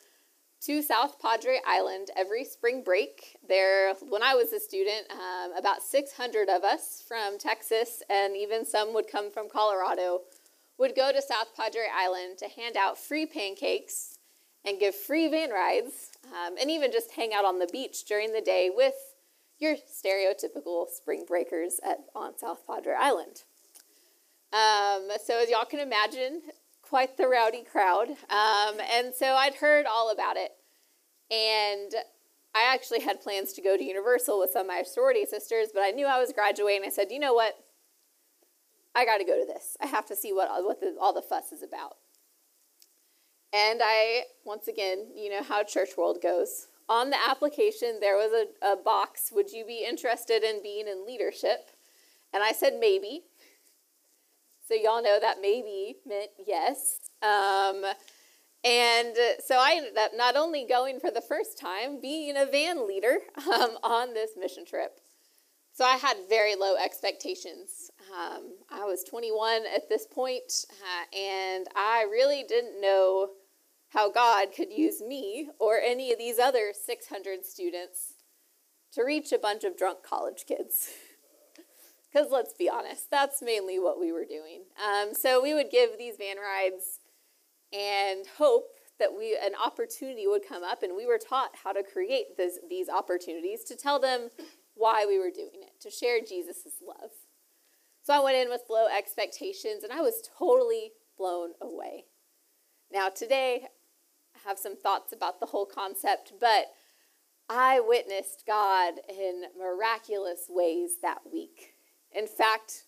to 0.63 0.83
South 0.83 1.23
Padre 1.23 1.61
Island 1.65 2.09
every 2.17 2.45
spring 2.45 2.83
break. 2.83 3.37
There, 3.49 3.95
when 4.09 4.25
I 4.25 4.35
was 4.35 4.53
a 4.53 4.59
student, 4.59 5.07
um, 5.13 5.57
about 5.57 5.85
600 5.85 6.49
of 6.49 6.65
us 6.65 7.01
from 7.07 7.39
Texas 7.39 8.03
and 8.11 8.37
even 8.37 8.67
some 8.67 8.93
would 8.95 9.07
come 9.07 9.31
from 9.31 9.49
Colorado 9.49 10.23
would 10.77 10.97
go 10.97 11.13
to 11.13 11.23
South 11.23 11.55
Padre 11.57 11.87
Island 11.97 12.39
to 12.39 12.49
hand 12.49 12.77
out 12.77 12.99
free 12.99 13.27
pancakes 13.27 14.18
and 14.65 14.79
give 14.79 14.95
free 14.95 15.29
van 15.29 15.51
rides 15.51 16.11
um, 16.27 16.57
and 16.61 16.71
even 16.71 16.93
just 16.93 17.13
hang 17.13 17.33
out 17.33 17.45
on 17.45 17.59
the 17.59 17.69
beach 17.71 18.05
during 18.05 18.33
the 18.33 18.41
day 18.41 18.71
with 18.75 18.95
your 19.59 19.77
stereotypical 19.77 20.87
spring 20.89 21.25
breakers 21.27 21.81
at, 21.85 21.99
on 22.15 22.39
South 22.39 22.67
Padre 22.67 22.95
Island. 22.99 23.43
Um, 24.53 25.09
so, 25.25 25.43
as 25.43 25.51
y'all 25.51 25.65
can 25.65 25.81
imagine, 25.81 26.43
quite 26.89 27.17
the 27.17 27.29
rowdy 27.29 27.65
crowd. 27.71 28.09
Um, 28.09 28.81
and 28.93 29.15
so 29.15 29.35
I'd 29.35 29.57
heard 29.57 29.87
all 29.87 30.11
about 30.11 30.37
it. 30.37 30.53
And 31.31 31.93
I 32.55 32.73
actually 32.73 33.01
had 33.01 33.21
plans 33.21 33.53
to 33.55 33.63
go 33.63 33.77
to 33.77 33.85
Universal 33.85 34.41
with 34.41 34.51
some 34.51 34.63
of 34.63 34.67
my 34.69 34.83
sorority 34.83 35.27
sisters, 35.27 35.69
but 35.73 35.81
I 35.81 35.91
knew 35.91 36.07
I 36.07 36.19
was 36.19 36.33
graduating. 36.33 36.87
I 36.87 36.91
said, 36.91 37.09
you 37.11 37.19
know 37.19 37.35
what? 37.35 37.55
I 38.95 39.05
got 39.05 39.19
to 39.19 39.25
go 39.25 39.39
to 39.39 39.47
this. 39.47 39.77
I 39.81 39.87
have 39.87 40.07
to 40.07 40.17
see 40.17 40.33
what, 40.33 40.49
what 40.65 40.81
the, 40.81 40.97
all 41.01 41.13
the 41.13 41.23
fuss 41.23 41.53
is 41.53 41.63
about. 41.63 41.97
And 43.53 43.81
I, 43.83 44.25
once 44.45 44.69
again, 44.69 45.07
you 45.15 45.31
know 45.31 45.43
how 45.43 45.63
church 45.63 45.91
world 45.97 46.19
goes. 46.23 46.67
On 46.89 47.11
the 47.11 47.17
application, 47.29 47.99
there 48.01 48.17
was 48.17 48.33
a, 48.33 48.73
a 48.73 48.77
box 48.77 49.31
Would 49.33 49.53
you 49.53 49.65
be 49.67 49.85
interested 49.87 50.43
in 50.43 50.63
being 50.63 50.89
in 50.89 51.07
leadership? 51.07 51.71
And 52.33 52.43
I 52.43 52.53
said, 52.53 52.75
maybe. 52.79 53.23
So, 54.67 54.75
y'all 54.75 55.03
know 55.03 55.19
that 55.21 55.39
maybe 55.41 55.97
meant 56.07 56.31
yes. 56.47 56.99
Um, 57.23 57.85
and 58.65 59.17
so 59.45 59.57
I 59.57 59.75
ended 59.77 59.97
up 59.97 60.13
not 60.15 60.37
only 60.37 60.67
going 60.69 61.01
for 61.01 61.11
the 61.11 61.21
first 61.21 61.59
time, 61.59 62.01
being 62.01 62.37
a 62.37 62.45
van 62.45 62.87
leader 62.87 63.19
um, 63.39 63.79
on 63.83 64.15
this 64.15 64.33
mission 64.39 64.65
trip. 64.67 65.01
So 65.79 65.85
I 65.85 65.95
had 65.95 66.17
very 66.29 66.57
low 66.57 66.75
expectations. 66.75 67.93
Um, 68.13 68.55
I 68.69 68.83
was 68.83 69.05
21 69.05 69.63
at 69.73 69.89
this 69.89 70.09
point, 70.09 70.65
uh, 70.73 71.17
and 71.17 71.69
I 71.77 72.05
really 72.11 72.43
didn't 72.43 72.81
know 72.81 73.29
how 73.91 74.11
God 74.11 74.49
could 74.53 74.73
use 74.73 75.01
me 75.01 75.51
or 75.61 75.79
any 75.79 76.11
of 76.11 76.19
these 76.19 76.41
other 76.41 76.73
600 76.75 77.45
students 77.45 78.15
to 78.95 79.05
reach 79.05 79.31
a 79.31 79.39
bunch 79.39 79.63
of 79.63 79.77
drunk 79.79 80.03
college 80.03 80.47
kids. 80.49 80.91
Because 82.11 82.33
let's 82.33 82.55
be 82.55 82.71
honest, 82.71 83.11
that's 83.11 83.43
mainly 83.43 83.79
what 83.79 84.01
we 84.01 84.13
were 84.13 84.25
doing. 84.25 84.63
Um, 84.83 85.13
so 85.13 85.43
we 85.43 85.53
would 85.53 85.71
give 85.71 85.99
these 85.99 86.17
van 86.17 86.37
rides 86.39 87.01
and 87.71 88.25
hope 88.39 88.65
that 88.99 89.11
we 89.17 89.37
an 89.37 89.53
opportunity 89.63 90.27
would 90.27 90.41
come 90.49 90.65
up, 90.65 90.83
and 90.83 90.97
we 90.97 91.07
were 91.07 91.19
taught 91.19 91.51
how 91.63 91.73
to 91.73 91.83
create 91.83 92.39
this, 92.39 92.59
these 92.69 92.89
opportunities 92.89 93.63
to 93.65 93.77
tell 93.77 94.01
them 94.01 94.31
why 94.79 95.05
we 95.05 95.19
were 95.19 95.31
doing 95.31 95.61
it, 95.63 95.81
to 95.81 95.91
share 95.91 96.21
Jesus' 96.21 96.81
love. 96.87 97.11
So 98.03 98.15
I 98.15 98.21
went 98.21 98.37
in 98.37 98.49
with 98.49 98.63
low 98.71 98.87
expectations, 98.87 99.83
and 99.83 99.93
I 99.93 100.01
was 100.01 100.23
totally 100.39 100.93
blown 101.19 101.51
away. 101.61 102.05
Now 102.91 103.09
today, 103.09 103.67
I 104.35 104.49
have 104.49 104.59
some 104.59 104.77
thoughts 104.77 105.13
about 105.13 105.41
the 105.41 105.47
whole 105.47 105.67
concept, 105.67 106.33
but 106.41 106.69
I 107.51 107.81
witnessed 107.81 108.45
God 108.47 108.95
in 109.09 109.45
miraculous 109.59 110.47
ways 110.49 110.93
that 111.03 111.21
week. 111.31 111.75
In 112.13 112.27
fact, 112.27 112.85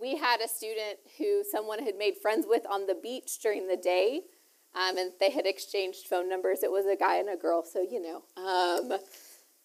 we 0.00 0.16
had 0.16 0.40
a 0.40 0.48
student 0.48 0.98
who 1.18 1.44
someone 1.48 1.84
had 1.84 1.96
made 1.96 2.16
friends 2.16 2.46
with 2.48 2.62
on 2.68 2.86
the 2.86 2.94
beach 2.94 3.38
during 3.40 3.68
the 3.68 3.76
day, 3.76 4.22
um, 4.74 4.96
and 4.96 5.12
they 5.20 5.30
had 5.30 5.46
exchanged 5.46 6.06
phone 6.06 6.28
numbers. 6.28 6.62
It 6.62 6.70
was 6.70 6.86
a 6.86 6.96
guy 6.96 7.16
and 7.16 7.28
a 7.28 7.36
girl, 7.36 7.64
so 7.64 7.82
you 7.82 8.00
know. 8.00 8.22
Um, 8.36 8.98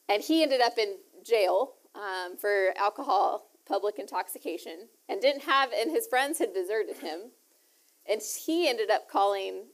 and 0.10 0.22
he 0.22 0.44
ended 0.44 0.62
up 0.62 0.78
in 0.78 0.96
jail 1.26 1.74
um, 1.96 2.38
for 2.38 2.74
alcohol, 2.78 3.50
public 3.68 4.00
intoxication, 4.00 4.88
and 5.10 5.22
didn't 5.22 5.44
have, 5.44 5.72
and 5.74 5.92
his 5.92 6.08
friends 6.08 6.40
had 6.40 6.54
deserted 6.54 6.98
him. 6.98 7.32
And 8.08 8.22
he 8.22 8.70
ended 8.70 8.92
up 8.92 9.10
calling 9.10 9.66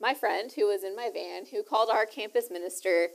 my 0.00 0.14
friend, 0.14 0.50
who 0.52 0.66
was 0.68 0.84
in 0.84 0.96
my 0.96 1.10
van, 1.12 1.44
who 1.50 1.62
called 1.62 1.90
our 1.90 2.06
campus 2.06 2.50
minister, 2.50 3.08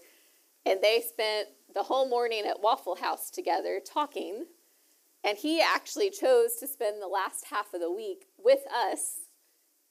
and 0.65 0.81
they 0.81 1.01
spent 1.01 1.49
the 1.73 1.83
whole 1.83 2.07
morning 2.07 2.43
at 2.45 2.61
Waffle 2.61 2.95
House 2.95 3.29
together 3.29 3.79
talking 3.83 4.45
and 5.25 5.39
he 5.39 5.59
actually 5.59 6.11
chose 6.11 6.55
to 6.59 6.67
spend 6.67 7.01
the 7.01 7.07
last 7.07 7.45
half 7.49 7.73
of 7.73 7.81
the 7.81 7.91
week 7.91 8.27
with 8.37 8.59
us. 8.71 9.21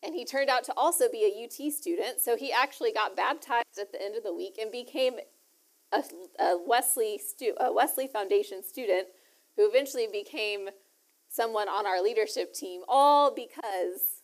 And 0.01 0.15
he 0.15 0.25
turned 0.25 0.49
out 0.49 0.63
to 0.65 0.75
also 0.77 1.11
be 1.11 1.25
a 1.25 1.45
UT 1.45 1.73
student. 1.73 2.21
So 2.21 2.37
he 2.37 2.53
actually 2.53 2.93
got 2.93 3.17
baptized 3.17 3.79
at 3.81 3.91
the 3.91 4.01
end 4.01 4.17
of 4.17 4.23
the 4.23 4.35
week 4.35 4.59
and 4.61 4.71
became 4.71 5.15
a, 5.95 6.43
a 6.43 6.59
Wesley, 6.67 7.19
stu- 7.19 7.57
a 7.61 7.73
Wesley 7.73 8.07
Foundation 8.07 8.63
student 8.63 9.09
who 9.57 9.69
eventually 9.69 10.09
became 10.11 10.69
someone 11.29 11.69
on 11.69 11.87
our 11.87 12.03
leadership 12.03 12.53
team, 12.53 12.83
all 12.89 13.35
because 13.35 14.23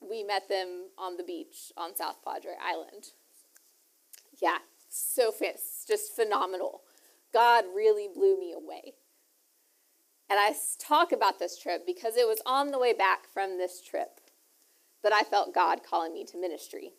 we 0.00 0.22
met 0.22 0.48
them 0.48 0.88
on 0.98 1.16
the 1.16 1.24
beach 1.24 1.72
on 1.76 1.96
South 1.96 2.16
Padre 2.24 2.52
Island. 2.62 3.12
Yeah, 4.40 4.58
so 4.88 5.32
just 5.86 6.14
phenomenal. 6.14 6.82
God 7.32 7.64
really 7.74 8.08
blew 8.12 8.38
me 8.38 8.52
away. 8.52 8.94
And 10.28 10.38
I 10.40 10.54
talk 10.78 11.12
about 11.12 11.38
this 11.38 11.58
trip 11.58 11.86
because 11.86 12.16
it 12.16 12.26
was 12.26 12.40
on 12.44 12.72
the 12.72 12.78
way 12.78 12.92
back 12.92 13.32
from 13.32 13.58
this 13.58 13.80
trip 13.80 14.20
that 15.02 15.12
I 15.12 15.22
felt 15.22 15.54
God 15.54 15.80
calling 15.88 16.12
me 16.12 16.24
to 16.24 16.38
ministry. 16.38 16.92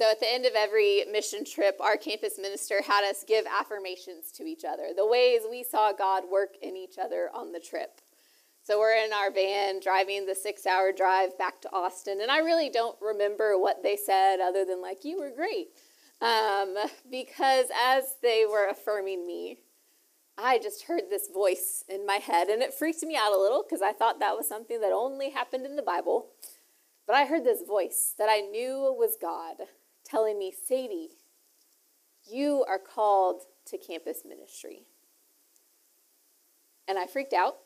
So 0.00 0.10
at 0.10 0.18
the 0.18 0.32
end 0.32 0.46
of 0.46 0.54
every 0.54 1.04
mission 1.12 1.44
trip, 1.44 1.78
our 1.78 1.98
campus 1.98 2.38
minister 2.38 2.80
had 2.80 3.04
us 3.04 3.22
give 3.22 3.44
affirmations 3.44 4.32
to 4.32 4.44
each 4.44 4.64
other, 4.64 4.92
the 4.96 5.06
ways 5.06 5.42
we 5.50 5.62
saw 5.62 5.92
God 5.92 6.22
work 6.32 6.54
in 6.62 6.74
each 6.74 6.96
other 6.96 7.28
on 7.34 7.52
the 7.52 7.60
trip. 7.60 8.00
So 8.62 8.78
we're 8.78 8.94
in 8.94 9.12
our 9.12 9.30
van 9.30 9.78
driving 9.78 10.24
the 10.24 10.34
six 10.34 10.64
hour 10.64 10.90
drive 10.90 11.36
back 11.36 11.60
to 11.60 11.72
Austin, 11.74 12.22
and 12.22 12.30
I 12.30 12.38
really 12.38 12.70
don't 12.70 12.96
remember 13.02 13.58
what 13.58 13.82
they 13.82 13.94
said 13.94 14.40
other 14.40 14.64
than, 14.64 14.80
like, 14.80 15.04
you 15.04 15.18
were 15.18 15.32
great. 15.36 15.68
Um, 16.22 16.76
because 17.10 17.66
as 17.78 18.14
they 18.22 18.46
were 18.50 18.68
affirming 18.70 19.26
me, 19.26 19.58
I 20.38 20.58
just 20.60 20.84
heard 20.84 21.10
this 21.10 21.28
voice 21.28 21.84
in 21.90 22.06
my 22.06 22.16
head, 22.16 22.48
and 22.48 22.62
it 22.62 22.72
freaked 22.72 23.02
me 23.02 23.16
out 23.16 23.36
a 23.36 23.38
little 23.38 23.62
because 23.68 23.82
I 23.82 23.92
thought 23.92 24.18
that 24.20 24.34
was 24.34 24.48
something 24.48 24.80
that 24.80 24.92
only 24.92 25.28
happened 25.28 25.66
in 25.66 25.76
the 25.76 25.82
Bible. 25.82 26.28
But 27.06 27.16
I 27.16 27.26
heard 27.26 27.44
this 27.44 27.64
voice 27.68 28.14
that 28.16 28.30
I 28.30 28.40
knew 28.40 28.96
was 28.98 29.18
God 29.20 29.56
telling 30.10 30.38
me, 30.38 30.52
Sadie, 30.52 31.10
you 32.30 32.64
are 32.68 32.78
called 32.78 33.42
to 33.66 33.78
campus 33.78 34.22
ministry. 34.26 34.86
And 36.88 36.98
I 36.98 37.06
freaked 37.06 37.32
out. 37.32 37.56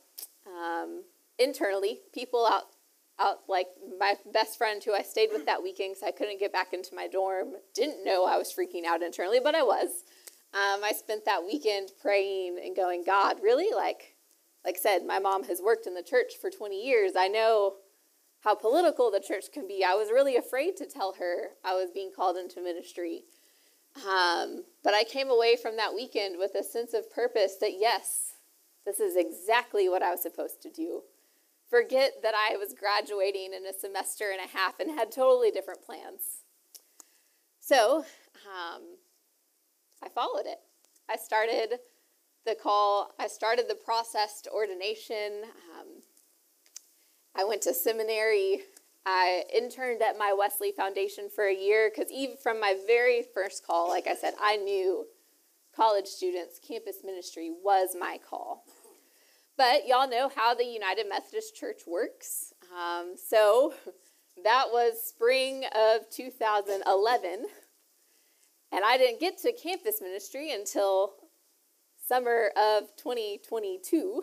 Um, 0.46 1.04
internally, 1.38 2.00
people 2.12 2.46
out, 2.46 2.64
out 3.18 3.38
like 3.48 3.68
my 3.98 4.14
best 4.32 4.58
friend 4.58 4.82
who 4.84 4.92
I 4.92 5.02
stayed 5.02 5.30
with 5.32 5.46
that 5.46 5.62
weekend 5.62 5.94
because 5.94 6.06
I 6.06 6.10
couldn't 6.10 6.40
get 6.40 6.52
back 6.52 6.72
into 6.72 6.94
my 6.94 7.08
dorm, 7.08 7.54
didn't 7.74 8.04
know 8.04 8.26
I 8.26 8.36
was 8.36 8.52
freaking 8.52 8.84
out 8.86 9.02
internally, 9.02 9.40
but 9.42 9.54
I 9.54 9.62
was. 9.62 10.04
Um, 10.52 10.84
I 10.84 10.92
spent 10.92 11.24
that 11.24 11.44
weekend 11.44 11.90
praying 12.00 12.58
and 12.64 12.76
going, 12.76 13.02
God, 13.04 13.38
really? 13.42 13.74
Like, 13.74 14.14
like 14.64 14.76
I 14.76 14.80
said, 14.80 15.04
my 15.04 15.18
mom 15.18 15.44
has 15.44 15.60
worked 15.60 15.86
in 15.86 15.94
the 15.94 16.02
church 16.02 16.34
for 16.40 16.50
20 16.50 16.80
years. 16.80 17.12
I 17.18 17.26
know 17.26 17.74
how 18.44 18.54
political 18.54 19.10
the 19.10 19.20
church 19.20 19.46
can 19.52 19.66
be. 19.66 19.82
I 19.82 19.94
was 19.94 20.10
really 20.10 20.36
afraid 20.36 20.76
to 20.76 20.86
tell 20.86 21.14
her 21.18 21.52
I 21.64 21.74
was 21.74 21.90
being 21.90 22.10
called 22.14 22.36
into 22.36 22.62
ministry. 22.62 23.24
Um, 23.96 24.64
but 24.82 24.92
I 24.92 25.04
came 25.04 25.30
away 25.30 25.56
from 25.56 25.76
that 25.78 25.94
weekend 25.94 26.36
with 26.38 26.54
a 26.54 26.62
sense 26.62 26.92
of 26.92 27.10
purpose 27.10 27.56
that, 27.60 27.78
yes, 27.78 28.34
this 28.84 29.00
is 29.00 29.16
exactly 29.16 29.88
what 29.88 30.02
I 30.02 30.10
was 30.10 30.20
supposed 30.20 30.60
to 30.62 30.70
do. 30.70 31.02
Forget 31.70 32.22
that 32.22 32.34
I 32.34 32.56
was 32.56 32.74
graduating 32.78 33.54
in 33.54 33.64
a 33.66 33.72
semester 33.72 34.30
and 34.30 34.40
a 34.44 34.56
half 34.56 34.78
and 34.78 34.90
had 34.90 35.10
totally 35.10 35.50
different 35.50 35.82
plans. 35.82 36.42
So, 37.60 38.04
um, 38.46 38.82
I 40.02 40.08
followed 40.14 40.44
it. 40.44 40.58
I 41.08 41.16
started 41.16 41.78
the 42.44 42.54
call, 42.54 43.12
I 43.18 43.26
started 43.26 43.66
the 43.68 43.74
process 43.74 44.42
to 44.42 44.50
ordination. 44.50 45.44
Um, 45.78 46.02
I 47.34 47.44
went 47.44 47.62
to 47.62 47.74
seminary. 47.74 48.62
I 49.06 49.44
interned 49.54 50.02
at 50.02 50.18
my 50.18 50.34
Wesley 50.36 50.72
Foundation 50.72 51.28
for 51.28 51.44
a 51.44 51.54
year 51.54 51.90
because 51.90 52.10
even 52.10 52.36
from 52.36 52.60
my 52.60 52.76
very 52.86 53.24
first 53.34 53.66
call, 53.66 53.88
like 53.88 54.06
I 54.06 54.14
said, 54.14 54.34
I 54.40 54.56
knew 54.56 55.06
college 55.74 56.06
students, 56.06 56.60
campus 56.66 56.98
ministry 57.04 57.50
was 57.62 57.96
my 57.98 58.18
call. 58.28 58.64
But 59.56 59.86
y'all 59.86 60.08
know 60.08 60.30
how 60.34 60.54
the 60.54 60.64
United 60.64 61.08
Methodist 61.08 61.54
Church 61.54 61.82
works. 61.86 62.52
Um, 62.76 63.14
so 63.16 63.74
that 64.42 64.66
was 64.72 65.02
spring 65.02 65.64
of 65.74 66.08
2011. 66.10 67.46
And 68.72 68.84
I 68.84 68.96
didn't 68.96 69.20
get 69.20 69.38
to 69.42 69.52
campus 69.52 70.00
ministry 70.00 70.52
until 70.52 71.14
summer 72.06 72.50
of 72.56 72.96
2022, 72.96 74.22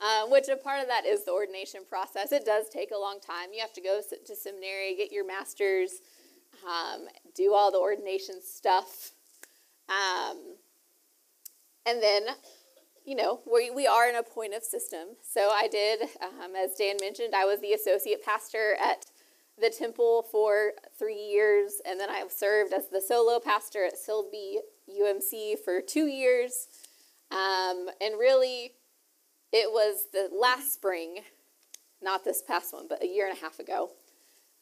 um, 0.00 0.30
which 0.30 0.48
a 0.48 0.56
part 0.56 0.80
of 0.80 0.86
that 0.88 1.06
is 1.06 1.24
the 1.24 1.32
ordination 1.32 1.80
process. 1.88 2.32
It 2.32 2.44
does 2.44 2.68
take 2.68 2.90
a 2.92 2.98
long 2.98 3.18
time. 3.20 3.52
You 3.52 3.60
have 3.60 3.72
to 3.74 3.80
go 3.80 4.00
to 4.26 4.36
seminary, 4.36 4.94
get 4.96 5.12
your 5.12 5.26
master's, 5.26 6.00
um, 6.66 7.06
do 7.34 7.52
all 7.52 7.72
the 7.72 7.78
ordination 7.78 8.36
stuff. 8.42 9.12
Um, 9.88 10.54
and 11.86 12.02
then, 12.02 12.22
you 13.04 13.16
know, 13.16 13.40
we, 13.50 13.70
we 13.70 13.86
are 13.86 14.08
in 14.08 14.16
a 14.16 14.22
point 14.22 14.54
of 14.54 14.62
system. 14.62 15.16
So 15.22 15.50
I 15.50 15.68
did, 15.68 16.02
um, 16.22 16.54
as 16.56 16.74
Dan 16.78 16.96
mentioned, 17.00 17.34
I 17.34 17.44
was 17.44 17.60
the 17.60 17.72
associate 17.72 18.24
pastor 18.24 18.76
at 18.80 19.06
the 19.60 19.70
temple 19.70 20.26
for 20.30 20.72
three 20.96 21.16
years, 21.16 21.80
and 21.84 21.98
then 21.98 22.10
I 22.10 22.24
served 22.28 22.72
as 22.72 22.88
the 22.92 23.00
solo 23.00 23.40
pastor 23.40 23.84
at 23.84 23.94
Silsbee 23.94 24.58
UMC 24.88 25.58
for 25.64 25.80
two 25.80 26.06
years. 26.06 26.68
Um, 27.30 27.88
and 28.00 28.18
really, 28.18 28.72
it 29.52 29.70
was 29.70 30.06
the 30.12 30.28
last 30.34 30.72
spring, 30.72 31.20
not 32.02 32.24
this 32.24 32.42
past 32.42 32.72
one, 32.72 32.86
but 32.88 33.02
a 33.02 33.06
year 33.06 33.28
and 33.28 33.36
a 33.36 33.40
half 33.40 33.58
ago, 33.58 33.90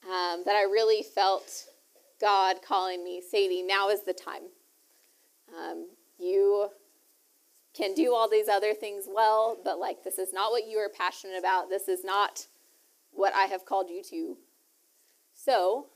um, 0.05 0.43
that 0.45 0.55
I 0.55 0.63
really 0.63 1.03
felt 1.03 1.67
God 2.21 2.57
calling 2.67 3.05
me, 3.05 3.21
Sadie, 3.21 3.63
now 3.63 3.89
is 3.91 4.05
the 4.05 4.15
time. 4.15 4.43
Um, 5.57 5.89
you 6.19 6.69
can 7.77 7.95
do 7.95 8.15
all 8.15 8.29
these 8.29 8.49
other 8.49 8.73
things 8.73 9.05
well, 9.07 9.59
but 9.63 9.79
like 9.79 10.03
this 10.03 10.19
is 10.19 10.33
not 10.33 10.51
what 10.51 10.67
you 10.67 10.79
are 10.79 10.89
passionate 10.89 11.39
about. 11.39 11.69
This 11.69 11.89
is 11.89 12.05
not 12.05 12.47
what 13.13 13.35
I 13.35 13.45
have 13.45 13.65
called 13.65 13.91
you 13.91 14.03
to. 14.11 14.37
So, 15.35 15.87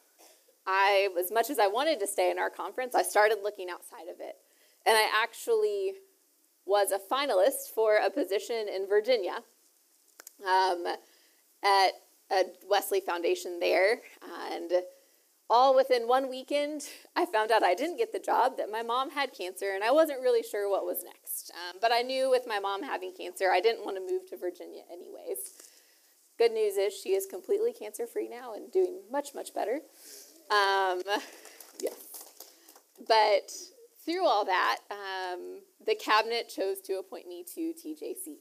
I, 0.66 1.08
as 1.18 1.32
much 1.32 1.48
as 1.48 1.58
I 1.58 1.66
wanted 1.66 1.98
to 2.00 2.06
stay 2.06 2.30
in 2.30 2.38
our 2.38 2.50
conference, 2.50 2.94
I 2.94 3.02
started 3.02 3.38
looking 3.42 3.70
outside 3.70 4.08
of 4.12 4.20
it. 4.20 4.36
And 4.86 4.96
I 4.96 5.08
actually 5.22 5.94
was 6.70 6.92
a 6.92 7.00
finalist 7.12 7.74
for 7.74 7.96
a 7.96 8.08
position 8.08 8.68
in 8.72 8.86
Virginia 8.88 9.42
um, 10.46 10.86
at 11.64 11.90
a 12.30 12.44
Wesley 12.68 13.00
Foundation 13.00 13.58
there. 13.58 14.00
And 14.46 14.70
all 15.50 15.74
within 15.74 16.06
one 16.06 16.30
weekend, 16.30 16.84
I 17.16 17.26
found 17.26 17.50
out 17.50 17.64
I 17.64 17.74
didn't 17.74 17.96
get 17.96 18.12
the 18.12 18.20
job, 18.20 18.56
that 18.58 18.70
my 18.70 18.82
mom 18.82 19.10
had 19.10 19.32
cancer, 19.32 19.72
and 19.74 19.82
I 19.82 19.90
wasn't 19.90 20.20
really 20.20 20.44
sure 20.44 20.70
what 20.70 20.84
was 20.84 21.02
next. 21.02 21.50
Um, 21.50 21.78
but 21.82 21.90
I 21.92 22.02
knew 22.02 22.30
with 22.30 22.44
my 22.46 22.60
mom 22.60 22.84
having 22.84 23.12
cancer, 23.16 23.50
I 23.52 23.60
didn't 23.60 23.84
want 23.84 23.96
to 23.96 24.00
move 24.00 24.30
to 24.30 24.36
Virginia 24.36 24.82
anyways. 24.92 25.54
Good 26.38 26.52
news 26.52 26.76
is 26.76 26.94
she 26.94 27.14
is 27.14 27.26
completely 27.26 27.72
cancer 27.72 28.06
free 28.06 28.28
now 28.28 28.54
and 28.54 28.70
doing 28.70 29.00
much, 29.10 29.34
much 29.34 29.52
better. 29.52 29.80
Um, 30.52 31.02
yes. 31.82 31.96
But 33.08 33.50
through 34.04 34.24
all 34.24 34.44
that, 34.44 34.78
um, 34.88 35.62
the 35.84 35.94
cabinet 35.94 36.48
chose 36.48 36.80
to 36.82 36.94
appoint 36.94 37.26
me 37.26 37.44
to 37.54 37.72
TJC. 37.72 38.36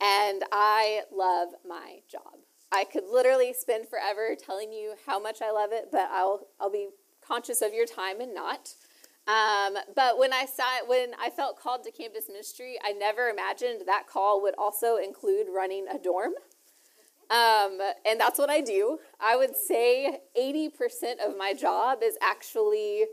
And 0.00 0.42
I 0.50 1.02
love 1.12 1.48
my 1.66 1.98
job. 2.10 2.38
I 2.72 2.84
could 2.84 3.04
literally 3.10 3.52
spend 3.52 3.88
forever 3.88 4.34
telling 4.34 4.72
you 4.72 4.94
how 5.06 5.20
much 5.20 5.42
I 5.42 5.52
love 5.52 5.70
it, 5.72 5.88
but 5.92 6.08
I'll 6.10 6.48
I'll 6.58 6.70
be 6.70 6.88
conscious 7.26 7.62
of 7.62 7.74
your 7.74 7.86
time 7.86 8.20
and 8.20 8.34
not. 8.34 8.74
Um, 9.28 9.76
but 9.94 10.18
when 10.18 10.32
I 10.32 10.46
saw 10.46 10.64
when 10.86 11.12
I 11.20 11.30
felt 11.30 11.60
called 11.60 11.84
to 11.84 11.92
campus 11.92 12.24
ministry, 12.28 12.78
I 12.82 12.92
never 12.92 13.28
imagined 13.28 13.82
that 13.86 14.08
call 14.08 14.42
would 14.42 14.54
also 14.58 14.96
include 14.96 15.46
running 15.54 15.86
a 15.86 15.98
dorm. 15.98 16.32
Um, 17.30 17.78
and 18.04 18.20
that's 18.20 18.38
what 18.38 18.50
I 18.50 18.60
do. 18.60 18.98
I 19.18 19.36
would 19.36 19.56
say 19.56 20.20
80% 20.38 21.26
of 21.26 21.38
my 21.38 21.54
job 21.54 22.00
is 22.02 22.18
actually 22.20 23.06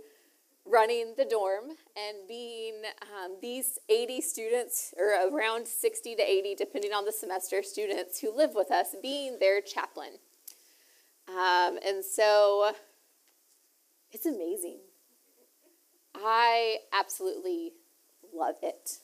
running 0.70 1.14
the 1.18 1.26
dorm 1.26 1.70
and 1.98 2.28
being 2.28 2.84
um, 3.02 3.38
these 3.42 3.80
80 3.90 4.22
students, 4.22 4.94
or 4.98 5.30
around 5.34 5.68
60 5.68 6.16
to 6.16 6.22
80, 6.22 6.56
depending 6.56 6.94
on 6.94 7.06
the 7.06 7.12
semester, 7.12 7.64
students 7.64 8.20
who 8.20 8.36
live 8.36 8.52
with 8.54 8.72
us, 8.72 8.96
being 9.02 9.40
their 9.40 9.62
chaplain. 9.62 10.14
Um, 11.28 11.80
and 11.86 12.06
so 12.06 12.74
it's 14.12 14.26
amazing. 14.26 14.78
I 16.16 16.78
absolutely 16.94 17.74
love 18.34 18.56
it. 18.62 19.00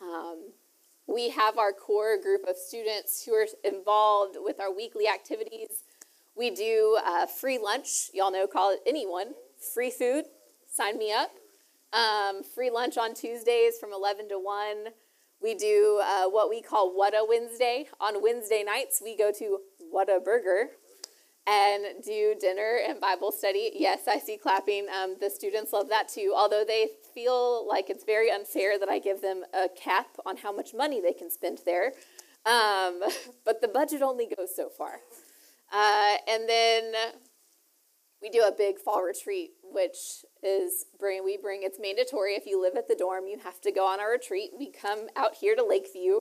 Um, 0.00 0.52
we 1.06 1.30
have 1.30 1.58
our 1.58 1.72
core 1.72 2.20
group 2.20 2.42
of 2.48 2.56
students 2.56 3.24
who 3.24 3.32
are 3.32 3.46
involved 3.64 4.36
with 4.40 4.60
our 4.60 4.74
weekly 4.74 5.06
activities. 5.06 5.82
We 6.36 6.50
do 6.50 6.98
uh, 7.04 7.26
free 7.26 7.58
lunch. 7.58 8.10
Y'all 8.12 8.32
know, 8.32 8.46
call 8.46 8.72
it 8.72 8.80
anyone. 8.86 9.34
Free 9.72 9.90
food 9.90 10.24
sign 10.74 10.98
me 10.98 11.12
up. 11.12 11.30
Um, 11.92 12.42
free 12.42 12.70
lunch 12.70 12.98
on 12.98 13.14
Tuesdays 13.14 13.78
from 13.78 13.92
11 13.92 14.28
to 14.30 14.38
1. 14.38 14.86
We 15.40 15.54
do 15.54 16.00
uh, 16.02 16.28
what 16.28 16.50
we 16.50 16.60
call 16.60 16.96
What 16.96 17.14
a 17.14 17.24
Wednesday. 17.26 17.86
On 18.00 18.20
Wednesday 18.22 18.64
nights, 18.64 19.00
we 19.02 19.16
go 19.16 19.30
to 19.38 19.58
Whataburger 19.94 20.64
and 21.46 22.02
do 22.02 22.34
dinner 22.40 22.80
and 22.88 23.00
Bible 23.00 23.30
study. 23.30 23.70
Yes, 23.74 24.08
I 24.08 24.18
see 24.18 24.36
clapping. 24.36 24.86
Um, 24.88 25.16
the 25.20 25.30
students 25.30 25.72
love 25.72 25.88
that 25.90 26.08
too, 26.08 26.34
although 26.34 26.64
they 26.66 26.88
feel 27.14 27.68
like 27.68 27.90
it's 27.90 28.04
very 28.04 28.30
unfair 28.30 28.78
that 28.78 28.88
I 28.88 28.98
give 28.98 29.20
them 29.20 29.44
a 29.52 29.68
cap 29.68 30.08
on 30.26 30.38
how 30.38 30.50
much 30.50 30.74
money 30.74 31.00
they 31.00 31.12
can 31.12 31.30
spend 31.30 31.60
there. 31.64 31.92
Um, 32.46 33.02
but 33.44 33.60
the 33.60 33.68
budget 33.68 34.02
only 34.02 34.28
goes 34.36 34.56
so 34.56 34.68
far. 34.70 35.00
Uh, 35.72 36.16
and 36.28 36.48
then 36.48 36.92
we 38.24 38.30
do 38.30 38.42
a 38.42 38.52
big 38.52 38.78
fall 38.78 39.02
retreat, 39.02 39.50
which 39.62 40.24
is 40.42 40.86
bring 40.98 41.22
we 41.22 41.36
bring 41.36 41.60
it's 41.62 41.78
mandatory 41.78 42.32
if 42.32 42.46
you 42.46 42.60
live 42.60 42.74
at 42.74 42.88
the 42.88 42.96
dorm, 42.96 43.26
you 43.26 43.38
have 43.38 43.60
to 43.60 43.70
go 43.70 43.86
on 43.86 44.00
our 44.00 44.12
retreat. 44.12 44.50
We 44.58 44.72
come 44.72 45.08
out 45.14 45.34
here 45.34 45.54
to 45.54 45.62
Lakeview, 45.62 46.20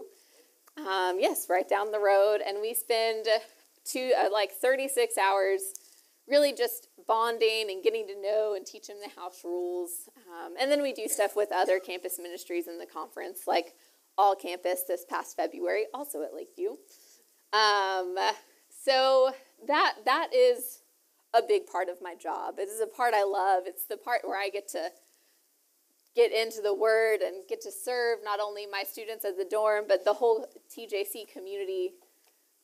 um, 0.77 1.17
yes, 1.17 1.47
right 1.49 1.67
down 1.67 1.93
the 1.93 1.99
road, 1.99 2.41
and 2.45 2.57
we 2.61 2.73
spend 2.73 3.25
two 3.85 4.11
uh, 4.19 4.27
like 4.33 4.51
36 4.51 5.17
hours 5.17 5.61
really 6.27 6.53
just 6.53 6.89
bonding 7.07 7.69
and 7.69 7.81
getting 7.81 8.05
to 8.07 8.21
know 8.21 8.53
and 8.55 8.65
teach 8.65 8.87
them 8.87 8.97
the 9.01 9.19
house 9.19 9.41
rules. 9.45 10.09
Um, 10.29 10.53
and 10.59 10.69
then 10.69 10.81
we 10.81 10.91
do 10.91 11.07
stuff 11.07 11.37
with 11.37 11.53
other 11.53 11.79
campus 11.79 12.19
ministries 12.21 12.67
in 12.67 12.79
the 12.79 12.85
conference, 12.85 13.41
like 13.47 13.75
All 14.17 14.35
Campus 14.35 14.83
this 14.87 15.05
past 15.09 15.37
February, 15.37 15.85
also 15.93 16.21
at 16.21 16.33
Lakeview. 16.33 16.71
Um, 17.53 18.17
so 18.69 19.31
that 19.67 19.95
that 20.03 20.33
is 20.35 20.82
a 21.33 21.41
big 21.41 21.65
part 21.65 21.89
of 21.89 22.01
my 22.01 22.15
job. 22.15 22.55
It 22.59 22.69
is 22.69 22.79
a 22.79 22.87
part 22.87 23.13
I 23.13 23.23
love. 23.23 23.63
It's 23.65 23.85
the 23.85 23.97
part 23.97 24.21
where 24.23 24.39
I 24.39 24.49
get 24.49 24.67
to 24.69 24.89
get 26.15 26.31
into 26.31 26.61
the 26.61 26.73
word 26.73 27.21
and 27.21 27.47
get 27.49 27.61
to 27.61 27.71
serve 27.71 28.19
not 28.23 28.39
only 28.39 28.67
my 28.67 28.83
students 28.83 29.25
at 29.25 29.37
the 29.37 29.45
dorm, 29.49 29.85
but 29.87 30.05
the 30.05 30.13
whole 30.13 30.47
TJC 30.69 31.27
community. 31.31 31.93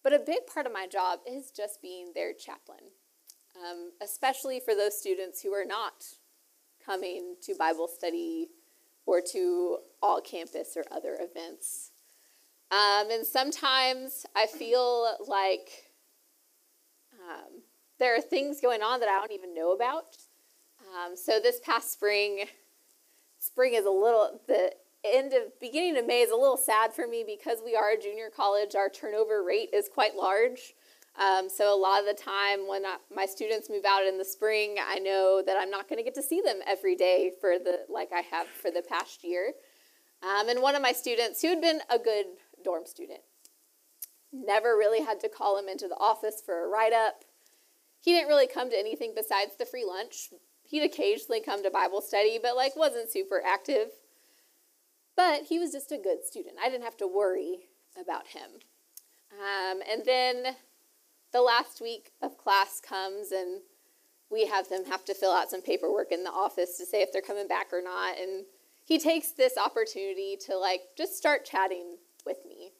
But 0.03 0.13
a 0.13 0.19
big 0.19 0.45
part 0.51 0.65
of 0.65 0.73
my 0.73 0.87
job 0.87 1.19
is 1.27 1.51
just 1.51 1.81
being 1.81 2.11
their 2.13 2.31
chaplain, 2.33 2.91
um, 3.57 3.91
especially 4.01 4.61
for 4.63 4.75
those 4.75 4.99
students 4.99 5.41
who 5.41 5.51
are 5.53 5.65
not 5.65 6.05
coming 6.85 7.35
to 7.41 7.55
Bible 7.55 7.87
study 7.87 8.49
or 9.05 9.21
to 9.33 9.79
all 10.01 10.21
campus 10.21 10.77
or 10.77 10.83
other 10.91 11.17
events. 11.19 11.91
Um, 12.71 13.09
and 13.09 13.25
sometimes 13.25 14.27
I 14.35 14.45
feel 14.45 15.17
like 15.27 15.69
um, 17.13 17.58
there 17.99 18.15
are 18.15 18.21
things 18.21 18.61
going 18.61 18.81
on 18.81 18.99
that 18.99 19.09
I 19.09 19.19
don't 19.19 19.31
even 19.31 19.53
know 19.53 19.73
about. 19.73 20.17
Um, 20.95 21.15
so 21.15 21.39
this 21.39 21.59
past 21.59 21.91
spring, 21.91 22.45
spring 23.39 23.73
is 23.73 23.85
a 23.85 23.91
little 23.91 24.39
the 24.47 24.73
end 25.03 25.33
of 25.33 25.57
beginning 25.59 25.97
of 25.97 26.05
May 26.05 26.21
is 26.21 26.31
a 26.31 26.35
little 26.35 26.57
sad 26.57 26.93
for 26.93 27.07
me 27.07 27.23
because 27.25 27.59
we 27.63 27.75
are 27.75 27.91
a 27.91 28.01
junior 28.01 28.29
college. 28.35 28.75
Our 28.75 28.89
turnover 28.89 29.43
rate 29.43 29.69
is 29.73 29.87
quite 29.87 30.15
large. 30.15 30.73
Um, 31.19 31.49
so 31.49 31.73
a 31.73 31.75
lot 31.75 31.99
of 31.99 32.05
the 32.05 32.13
time 32.13 32.67
when 32.67 32.85
I, 32.85 32.97
my 33.13 33.25
students 33.25 33.69
move 33.69 33.83
out 33.85 34.05
in 34.05 34.17
the 34.17 34.25
spring, 34.25 34.77
I 34.81 34.99
know 34.99 35.43
that 35.45 35.57
I'm 35.59 35.69
not 35.69 35.89
going 35.89 35.97
to 35.97 36.03
get 36.03 36.15
to 36.15 36.23
see 36.23 36.41
them 36.41 36.59
every 36.65 36.95
day 36.95 37.31
for 37.41 37.59
the 37.59 37.85
like 37.89 38.09
I 38.13 38.21
have 38.21 38.47
for 38.47 38.71
the 38.71 38.81
past 38.81 39.23
year. 39.23 39.53
Um, 40.23 40.49
and 40.49 40.61
one 40.61 40.75
of 40.75 40.81
my 40.81 40.91
students, 40.91 41.41
who 41.41 41.49
had 41.49 41.61
been 41.61 41.79
a 41.89 41.97
good 41.97 42.25
dorm 42.63 42.85
student, 42.85 43.21
never 44.31 44.77
really 44.77 45.03
had 45.03 45.19
to 45.21 45.29
call 45.29 45.57
him 45.57 45.67
into 45.67 45.87
the 45.87 45.97
office 45.97 46.41
for 46.45 46.63
a 46.63 46.67
write 46.67 46.93
up. 46.93 47.23
He 48.01 48.13
didn't 48.13 48.29
really 48.29 48.47
come 48.47 48.69
to 48.69 48.79
anything 48.79 49.13
besides 49.15 49.55
the 49.57 49.65
free 49.65 49.85
lunch. 49.85 50.29
He'd 50.63 50.83
occasionally 50.83 51.41
come 51.41 51.63
to 51.63 51.71
Bible 51.71 52.01
study, 52.01 52.39
but 52.41 52.55
like 52.55 52.75
wasn't 52.75 53.11
super 53.11 53.41
active. 53.45 53.89
But 55.15 55.43
he 55.49 55.59
was 55.59 55.71
just 55.71 55.91
a 55.91 55.97
good 55.97 56.23
student. 56.23 56.55
I 56.63 56.69
didn't 56.69 56.85
have 56.85 56.97
to 56.97 57.07
worry 57.07 57.67
about 57.99 58.27
him. 58.27 58.61
Um, 59.33 59.81
and 59.91 60.03
then 60.05 60.55
the 61.31 61.41
last 61.41 61.81
week 61.81 62.11
of 62.21 62.37
class 62.37 62.79
comes 62.79 63.31
and 63.31 63.61
we 64.31 64.45
have 64.47 64.69
them 64.69 64.85
have 64.85 65.05
to 65.05 65.13
fill 65.13 65.31
out 65.31 65.49
some 65.49 65.61
paperwork 65.61 66.11
in 66.11 66.23
the 66.23 66.31
office 66.31 66.77
to 66.77 66.85
say 66.85 67.01
if 67.01 67.11
they're 67.11 67.21
coming 67.21 67.47
back 67.47 67.67
or 67.73 67.81
not. 67.81 68.17
And 68.19 68.45
he 68.85 68.99
takes 68.99 69.31
this 69.31 69.57
opportunity 69.57 70.37
to 70.47 70.57
like 70.57 70.81
just 70.97 71.17
start 71.17 71.45
chatting 71.45 71.97
with 72.25 72.37
me. 72.47 72.71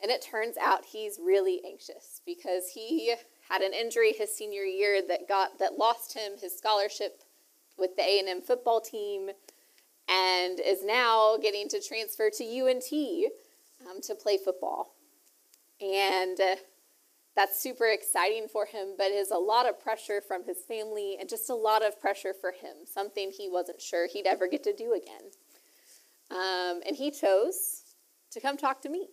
And 0.00 0.10
it 0.10 0.22
turns 0.22 0.56
out 0.56 0.84
he's 0.84 1.18
really 1.22 1.60
anxious 1.66 2.20
because 2.26 2.68
he 2.74 3.14
had 3.52 3.60
an 3.60 3.74
injury 3.74 4.14
his 4.16 4.34
senior 4.34 4.62
year 4.62 5.02
that 5.06 5.28
got 5.28 5.58
that 5.58 5.74
lost 5.78 6.14
him 6.14 6.32
his 6.40 6.56
scholarship 6.56 7.22
with 7.76 7.94
the 7.96 8.02
A&M 8.02 8.40
football 8.40 8.80
team 8.80 9.28
and 10.08 10.58
is 10.58 10.82
now 10.82 11.36
getting 11.36 11.68
to 11.68 11.80
transfer 11.80 12.30
to 12.30 12.44
UNT 12.44 13.30
um, 13.86 14.00
to 14.00 14.14
play 14.14 14.38
football. 14.42 14.94
And 15.80 16.40
uh, 16.40 16.56
that's 17.36 17.62
super 17.62 17.88
exciting 17.88 18.46
for 18.48 18.64
him, 18.64 18.94
but 18.96 19.10
is 19.10 19.30
a 19.30 19.36
lot 19.36 19.68
of 19.68 19.78
pressure 19.78 20.20
from 20.20 20.44
his 20.44 20.58
family 20.66 21.16
and 21.20 21.28
just 21.28 21.50
a 21.50 21.54
lot 21.54 21.84
of 21.84 22.00
pressure 22.00 22.34
for 22.38 22.52
him, 22.52 22.86
something 22.86 23.30
he 23.30 23.48
wasn't 23.50 23.80
sure 23.82 24.06
he'd 24.06 24.26
ever 24.26 24.48
get 24.48 24.62
to 24.64 24.74
do 24.74 24.94
again. 24.94 25.30
Um, 26.30 26.80
and 26.86 26.96
he 26.96 27.10
chose 27.10 27.82
to 28.30 28.40
come 28.40 28.56
talk 28.56 28.80
to 28.82 28.88
me. 28.88 29.08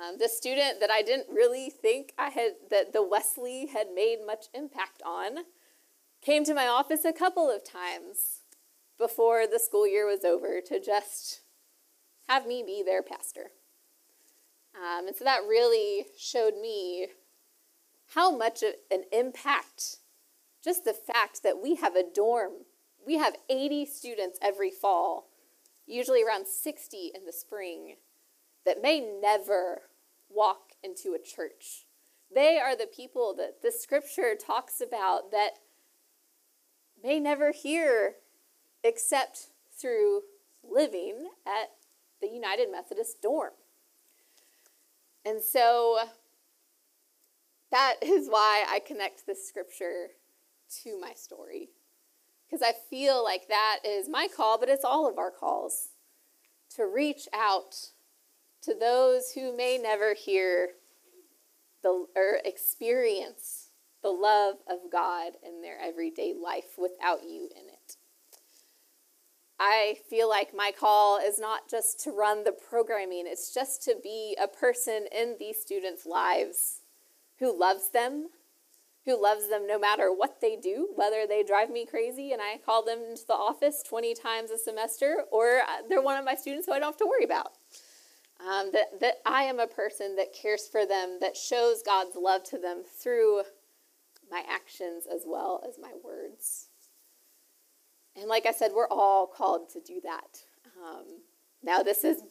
Um, 0.00 0.16
the 0.18 0.28
student 0.28 0.80
that 0.80 0.90
I 0.90 1.02
didn't 1.02 1.28
really 1.32 1.70
think 1.70 2.12
I 2.18 2.30
had 2.30 2.52
that 2.70 2.92
the 2.92 3.02
Wesley 3.02 3.66
had 3.66 3.88
made 3.94 4.18
much 4.26 4.46
impact 4.52 5.02
on 5.04 5.44
came 6.20 6.44
to 6.44 6.54
my 6.54 6.66
office 6.66 7.04
a 7.04 7.12
couple 7.12 7.48
of 7.48 7.64
times 7.64 8.40
before 8.98 9.46
the 9.46 9.58
school 9.58 9.86
year 9.86 10.06
was 10.06 10.24
over 10.24 10.60
to 10.66 10.80
just 10.80 11.42
have 12.28 12.46
me 12.46 12.62
be 12.66 12.82
their 12.84 13.02
pastor. 13.02 13.50
Um, 14.74 15.06
and 15.06 15.16
so 15.16 15.24
that 15.24 15.42
really 15.48 16.06
showed 16.18 16.54
me 16.60 17.08
how 18.14 18.36
much 18.36 18.62
of 18.62 18.74
an 18.90 19.04
impact 19.12 19.98
just 20.62 20.84
the 20.84 20.94
fact 20.94 21.42
that 21.42 21.62
we 21.62 21.76
have 21.76 21.94
a 21.94 22.02
dorm. 22.02 22.52
We 23.06 23.18
have 23.18 23.36
80 23.50 23.84
students 23.84 24.38
every 24.40 24.70
fall, 24.70 25.28
usually 25.86 26.24
around 26.24 26.46
60 26.46 27.12
in 27.14 27.26
the 27.26 27.32
spring, 27.32 27.96
that 28.64 28.82
may 28.82 29.00
never 29.00 29.82
walk 30.28 30.72
into 30.82 31.14
a 31.14 31.18
church. 31.18 31.86
They 32.34 32.58
are 32.58 32.76
the 32.76 32.86
people 32.86 33.34
that 33.36 33.62
the 33.62 33.72
scripture 33.72 34.34
talks 34.34 34.80
about 34.80 35.30
that 35.30 35.58
may 37.02 37.20
never 37.20 37.52
hear 37.52 38.14
except 38.82 39.48
through 39.78 40.22
living 40.62 41.28
at 41.46 41.70
the 42.20 42.28
United 42.28 42.70
Methodist 42.70 43.20
dorm. 43.22 43.52
And 45.24 45.42
so 45.42 45.98
that 47.70 47.96
is 48.02 48.28
why 48.28 48.64
I 48.68 48.80
connect 48.80 49.26
this 49.26 49.46
scripture 49.46 50.08
to 50.82 51.00
my 51.00 51.12
story. 51.14 51.70
Because 52.46 52.62
I 52.62 52.72
feel 52.90 53.22
like 53.22 53.48
that 53.48 53.80
is 53.84 54.08
my 54.08 54.28
call, 54.34 54.58
but 54.58 54.68
it's 54.68 54.84
all 54.84 55.08
of 55.08 55.18
our 55.18 55.30
calls 55.30 55.88
to 56.76 56.86
reach 56.86 57.26
out 57.32 57.90
to 58.64 58.74
those 58.74 59.32
who 59.32 59.56
may 59.56 59.78
never 59.78 60.14
hear 60.14 60.70
the, 61.82 62.06
or 62.16 62.38
experience 62.44 63.68
the 64.02 64.10
love 64.10 64.56
of 64.68 64.90
God 64.90 65.32
in 65.42 65.62
their 65.62 65.78
everyday 65.80 66.34
life 66.34 66.76
without 66.78 67.24
you 67.24 67.48
in 67.54 67.68
it. 67.68 67.96
I 69.58 69.96
feel 70.10 70.28
like 70.28 70.54
my 70.54 70.72
call 70.78 71.18
is 71.18 71.38
not 71.38 71.70
just 71.70 72.00
to 72.04 72.10
run 72.10 72.44
the 72.44 72.52
programming, 72.52 73.24
it's 73.26 73.54
just 73.54 73.82
to 73.84 73.94
be 74.02 74.36
a 74.42 74.48
person 74.48 75.06
in 75.16 75.36
these 75.38 75.60
students' 75.60 76.06
lives 76.06 76.80
who 77.38 77.58
loves 77.58 77.90
them, 77.90 78.28
who 79.04 79.20
loves 79.20 79.48
them 79.48 79.66
no 79.66 79.78
matter 79.78 80.12
what 80.12 80.40
they 80.40 80.56
do, 80.56 80.88
whether 80.96 81.26
they 81.26 81.42
drive 81.42 81.70
me 81.70 81.86
crazy 81.86 82.32
and 82.32 82.42
I 82.42 82.58
call 82.64 82.84
them 82.84 83.00
into 83.08 83.26
the 83.26 83.34
office 83.34 83.82
20 83.86 84.14
times 84.14 84.50
a 84.50 84.58
semester, 84.58 85.24
or 85.30 85.58
uh, 85.58 85.82
they're 85.88 86.02
one 86.02 86.18
of 86.18 86.24
my 86.24 86.34
students 86.34 86.66
who 86.66 86.72
I 86.72 86.78
don't 86.78 86.88
have 86.88 86.96
to 86.98 87.06
worry 87.06 87.24
about. 87.24 87.52
Um, 88.46 88.70
that, 88.72 89.00
that 89.00 89.14
I 89.24 89.44
am 89.44 89.58
a 89.58 89.66
person 89.66 90.16
that 90.16 90.34
cares 90.34 90.68
for 90.68 90.84
them, 90.84 91.18
that 91.20 91.36
shows 91.36 91.82
God's 91.82 92.14
love 92.14 92.42
to 92.44 92.58
them 92.58 92.82
through 93.02 93.42
my 94.30 94.42
actions 94.48 95.04
as 95.12 95.22
well 95.26 95.64
as 95.66 95.78
my 95.80 95.92
words. 96.04 96.68
And 98.16 98.28
like 98.28 98.46
I 98.46 98.52
said, 98.52 98.72
we're 98.74 98.88
all 98.88 99.26
called 99.26 99.70
to 99.70 99.80
do 99.80 100.00
that. 100.02 100.42
Um, 100.82 101.04
now, 101.62 101.82
this 101.82 102.04
is 102.04 102.22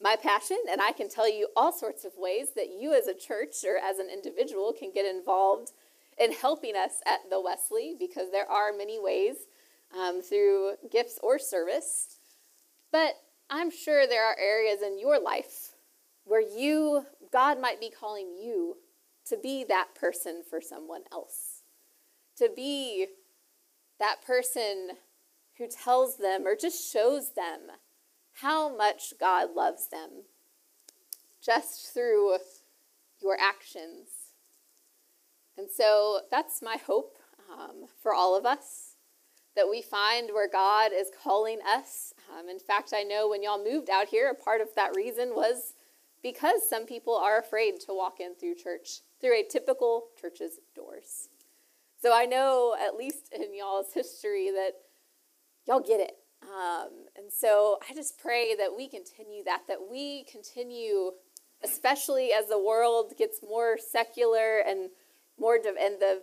my 0.00 0.16
passion, 0.16 0.58
and 0.70 0.82
I 0.82 0.92
can 0.92 1.08
tell 1.08 1.28
you 1.28 1.48
all 1.56 1.72
sorts 1.72 2.04
of 2.04 2.12
ways 2.16 2.48
that 2.54 2.68
you 2.78 2.94
as 2.94 3.06
a 3.06 3.14
church 3.14 3.56
or 3.64 3.78
as 3.78 3.98
an 3.98 4.08
individual 4.12 4.74
can 4.78 4.92
get 4.92 5.06
involved 5.06 5.72
in 6.18 6.32
helping 6.32 6.76
us 6.76 7.00
at 7.06 7.20
the 7.30 7.40
Wesley 7.40 7.96
because 7.98 8.30
there 8.30 8.50
are 8.50 8.72
many 8.76 9.00
ways 9.00 9.36
um, 9.98 10.20
through 10.20 10.74
gifts 10.90 11.18
or 11.22 11.38
service. 11.38 12.18
But 12.92 13.14
I'm 13.48 13.70
sure 13.70 14.06
there 14.06 14.24
are 14.24 14.36
areas 14.40 14.82
in 14.82 14.98
your 14.98 15.20
life 15.20 15.72
where 16.24 16.40
you, 16.40 17.06
God 17.32 17.60
might 17.60 17.80
be 17.80 17.90
calling 17.90 18.36
you 18.40 18.78
to 19.26 19.36
be 19.36 19.64
that 19.64 19.94
person 19.94 20.42
for 20.48 20.60
someone 20.60 21.02
else, 21.12 21.62
to 22.38 22.50
be 22.54 23.06
that 24.00 24.16
person 24.26 24.90
who 25.58 25.68
tells 25.68 26.16
them 26.16 26.46
or 26.46 26.56
just 26.56 26.92
shows 26.92 27.34
them 27.34 27.60
how 28.40 28.74
much 28.76 29.14
God 29.18 29.50
loves 29.54 29.88
them 29.88 30.24
just 31.40 31.94
through 31.94 32.38
your 33.22 33.36
actions. 33.40 34.08
And 35.56 35.68
so 35.70 36.20
that's 36.30 36.60
my 36.60 36.76
hope 36.84 37.18
um, 37.50 37.86
for 38.02 38.12
all 38.12 38.36
of 38.36 38.44
us 38.44 38.85
that 39.56 39.68
we 39.68 39.82
find 39.82 40.30
where 40.32 40.48
God 40.48 40.92
is 40.94 41.10
calling 41.22 41.58
us. 41.66 42.12
Um, 42.30 42.48
in 42.48 42.58
fact, 42.58 42.92
I 42.94 43.02
know 43.02 43.28
when 43.28 43.42
y'all 43.42 43.62
moved 43.62 43.90
out 43.90 44.08
here, 44.08 44.28
a 44.30 44.34
part 44.34 44.60
of 44.60 44.68
that 44.76 44.94
reason 44.94 45.30
was 45.34 45.74
because 46.22 46.68
some 46.68 46.86
people 46.86 47.16
are 47.16 47.38
afraid 47.38 47.80
to 47.80 47.94
walk 47.94 48.20
in 48.20 48.34
through 48.34 48.54
church, 48.56 49.00
through 49.20 49.40
a 49.40 49.44
typical 49.48 50.08
church's 50.20 50.60
doors. 50.74 51.28
So 52.02 52.14
I 52.14 52.26
know, 52.26 52.76
at 52.80 52.96
least 52.96 53.32
in 53.34 53.56
y'all's 53.56 53.92
history, 53.94 54.50
that 54.50 54.72
y'all 55.66 55.80
get 55.80 56.00
it. 56.00 56.16
Um, 56.42 56.90
and 57.16 57.32
so 57.32 57.78
I 57.88 57.94
just 57.94 58.18
pray 58.18 58.54
that 58.56 58.76
we 58.76 58.88
continue 58.88 59.42
that, 59.44 59.62
that 59.68 59.78
we 59.90 60.24
continue, 60.24 61.12
especially 61.64 62.30
as 62.32 62.48
the 62.48 62.62
world 62.62 63.14
gets 63.18 63.40
more 63.42 63.78
secular 63.78 64.58
and 64.58 64.90
more, 65.38 65.56
and 65.56 65.98
the 65.98 66.22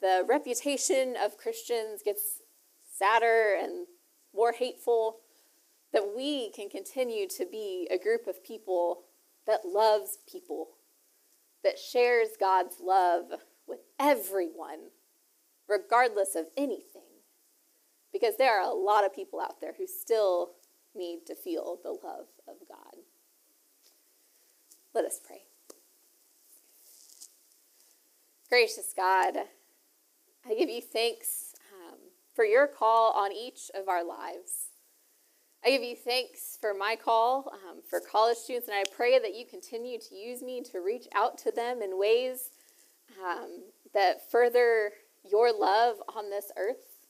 the 0.00 0.24
reputation 0.28 1.14
of 1.22 1.36
Christians 1.36 2.02
gets 2.04 2.42
sadder 2.90 3.56
and 3.60 3.86
more 4.34 4.52
hateful, 4.52 5.18
that 5.92 6.14
we 6.16 6.50
can 6.50 6.68
continue 6.68 7.28
to 7.28 7.46
be 7.50 7.88
a 7.90 7.98
group 7.98 8.26
of 8.26 8.44
people 8.44 9.04
that 9.46 9.60
loves 9.64 10.18
people, 10.30 10.70
that 11.62 11.78
shares 11.78 12.30
God's 12.38 12.76
love 12.80 13.26
with 13.66 13.80
everyone, 13.98 14.90
regardless 15.68 16.34
of 16.34 16.46
anything 16.56 17.02
because 18.18 18.36
there 18.38 18.58
are 18.58 18.66
a 18.66 18.74
lot 18.74 19.04
of 19.04 19.14
people 19.14 19.40
out 19.40 19.60
there 19.60 19.74
who 19.76 19.86
still 19.86 20.52
need 20.94 21.26
to 21.26 21.34
feel 21.34 21.78
the 21.82 21.90
love 21.90 22.26
of 22.48 22.56
God. 22.66 23.02
Let 24.94 25.04
us 25.04 25.20
pray. 25.22 25.42
Gracious 28.48 28.94
God, 28.96 29.34
I 30.48 30.54
give 30.54 30.68
you 30.68 30.80
thanks 30.80 31.54
um, 31.72 31.98
for 32.34 32.44
your 32.44 32.68
call 32.68 33.12
on 33.12 33.32
each 33.32 33.68
of 33.74 33.88
our 33.88 34.04
lives. 34.06 34.70
I 35.64 35.70
give 35.70 35.82
you 35.82 35.96
thanks 35.96 36.56
for 36.60 36.72
my 36.72 36.94
call 36.94 37.52
um, 37.52 37.78
for 37.90 37.98
college 37.98 38.36
students, 38.36 38.68
and 38.68 38.76
I 38.76 38.84
pray 38.94 39.18
that 39.18 39.34
you 39.34 39.44
continue 39.44 39.98
to 39.98 40.14
use 40.14 40.42
me 40.42 40.62
to 40.70 40.78
reach 40.78 41.08
out 41.16 41.36
to 41.38 41.50
them 41.50 41.82
in 41.82 41.98
ways 41.98 42.50
um, 43.20 43.64
that 43.92 44.30
further 44.30 44.92
your 45.28 45.52
love 45.52 45.96
on 46.14 46.30
this 46.30 46.52
earth. 46.56 47.00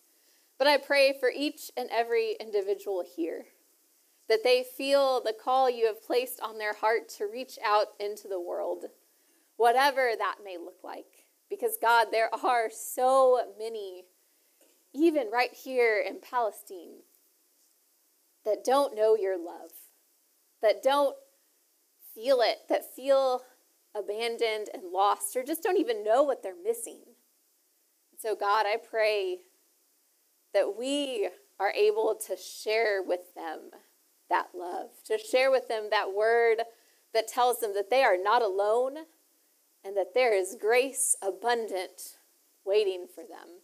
But 0.57 0.66
I 0.66 0.79
pray 0.79 1.14
for 1.20 1.31
each 1.31 1.70
and 1.77 1.90
every 1.92 2.37
individual 2.40 3.05
here 3.05 3.44
that 4.31 4.44
they 4.44 4.64
feel 4.79 5.20
the 5.22 5.35
call 5.35 5.68
you 5.68 5.87
have 5.87 6.03
placed 6.03 6.40
on 6.40 6.57
their 6.57 6.72
heart 6.72 7.11
to 7.18 7.27
reach 7.31 7.59
out 7.62 7.88
into 8.01 8.29
the 8.29 8.40
world, 8.40 8.87
whatever 9.59 10.12
that 10.16 10.37
may 10.42 10.57
look 10.57 10.79
like. 10.83 11.15
Because, 11.48 11.78
God, 11.80 12.09
there 12.11 12.30
are 12.44 12.68
so 12.70 13.40
many, 13.59 14.04
even 14.94 15.30
right 15.32 15.52
here 15.52 16.02
in 16.06 16.18
Palestine, 16.20 17.02
that 18.44 18.64
don't 18.64 18.94
know 18.94 19.16
your 19.16 19.37
love, 19.37 19.72
that 20.62 20.82
don't 20.82 21.16
feel 22.14 22.40
it, 22.40 22.59
that 22.68 22.94
feel 22.94 23.42
abandoned 23.94 24.68
and 24.72 24.92
lost, 24.92 25.37
or 25.37 25.42
just 25.42 25.62
don't 25.62 25.78
even 25.78 26.04
know 26.04 26.22
what 26.22 26.42
they're 26.42 26.54
missing. 26.62 27.00
So, 28.18 28.35
God, 28.35 28.66
I 28.66 28.76
pray 28.76 29.38
that 30.54 30.76
we 30.78 31.28
are 31.59 31.70
able 31.70 32.18
to 32.26 32.37
share 32.37 33.02
with 33.02 33.35
them 33.35 33.70
that 34.30 34.48
love, 34.54 34.90
to 35.06 35.18
share 35.18 35.50
with 35.50 35.68
them 35.68 35.88
that 35.90 36.14
word 36.14 36.59
that 37.14 37.28
tells 37.28 37.61
them 37.61 37.74
that 37.74 37.90
they 37.90 38.02
are 38.02 38.16
not 38.20 38.42
alone 38.42 38.98
and 39.87 39.96
that 39.96 40.14
there 40.14 40.35
is 40.35 40.57
grace 40.61 41.14
abundant 41.22 42.18
waiting 42.64 43.07
for 43.12 43.22
them. 43.22 43.61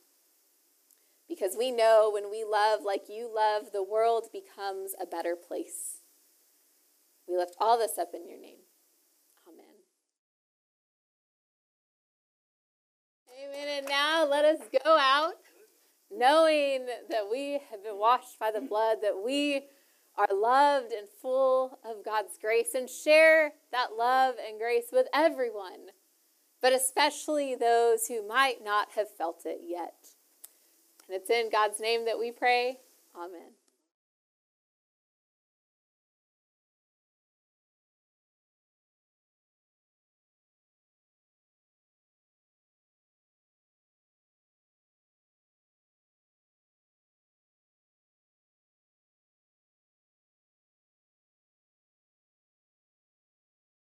Because 1.28 1.56
we 1.58 1.70
know 1.70 2.10
when 2.12 2.30
we 2.30 2.44
love 2.44 2.80
like 2.84 3.08
you 3.08 3.28
love, 3.34 3.72
the 3.72 3.82
world 3.82 4.28
becomes 4.32 4.92
a 5.00 5.06
better 5.06 5.34
place. 5.34 5.98
We 7.26 7.36
lift 7.36 7.56
all 7.58 7.78
this 7.78 7.98
up 7.98 8.10
in 8.14 8.28
your 8.28 8.38
name. 8.38 8.58
Amen. 9.48 9.64
Amen. 13.44 13.78
And 13.78 13.88
now 13.88 14.24
let 14.28 14.44
us 14.44 14.60
go 14.84 14.98
out 14.98 15.34
knowing 16.10 16.86
that 17.08 17.28
we 17.30 17.60
have 17.70 17.82
been 17.82 17.98
washed 17.98 18.38
by 18.38 18.50
the 18.50 18.60
blood, 18.60 18.98
that 19.02 19.22
we 19.24 19.62
are 20.16 20.28
loved 20.30 20.92
and 20.92 21.08
full 21.20 21.78
of 21.84 22.04
God's 22.04 22.36
grace, 22.38 22.74
and 22.74 22.88
share 22.88 23.54
that 23.72 23.94
love 23.96 24.34
and 24.46 24.58
grace 24.58 24.88
with 24.92 25.06
everyone, 25.14 25.88
but 26.62 26.72
especially 26.72 27.54
those 27.54 28.06
who 28.06 28.26
might 28.26 28.64
not 28.64 28.92
have 28.92 29.10
felt 29.10 29.42
it 29.44 29.60
yet. 29.62 29.94
And 31.06 31.16
it's 31.16 31.28
in 31.28 31.50
God's 31.50 31.80
name 31.80 32.06
that 32.06 32.18
we 32.18 32.30
pray. 32.30 32.78
Amen. 33.14 33.50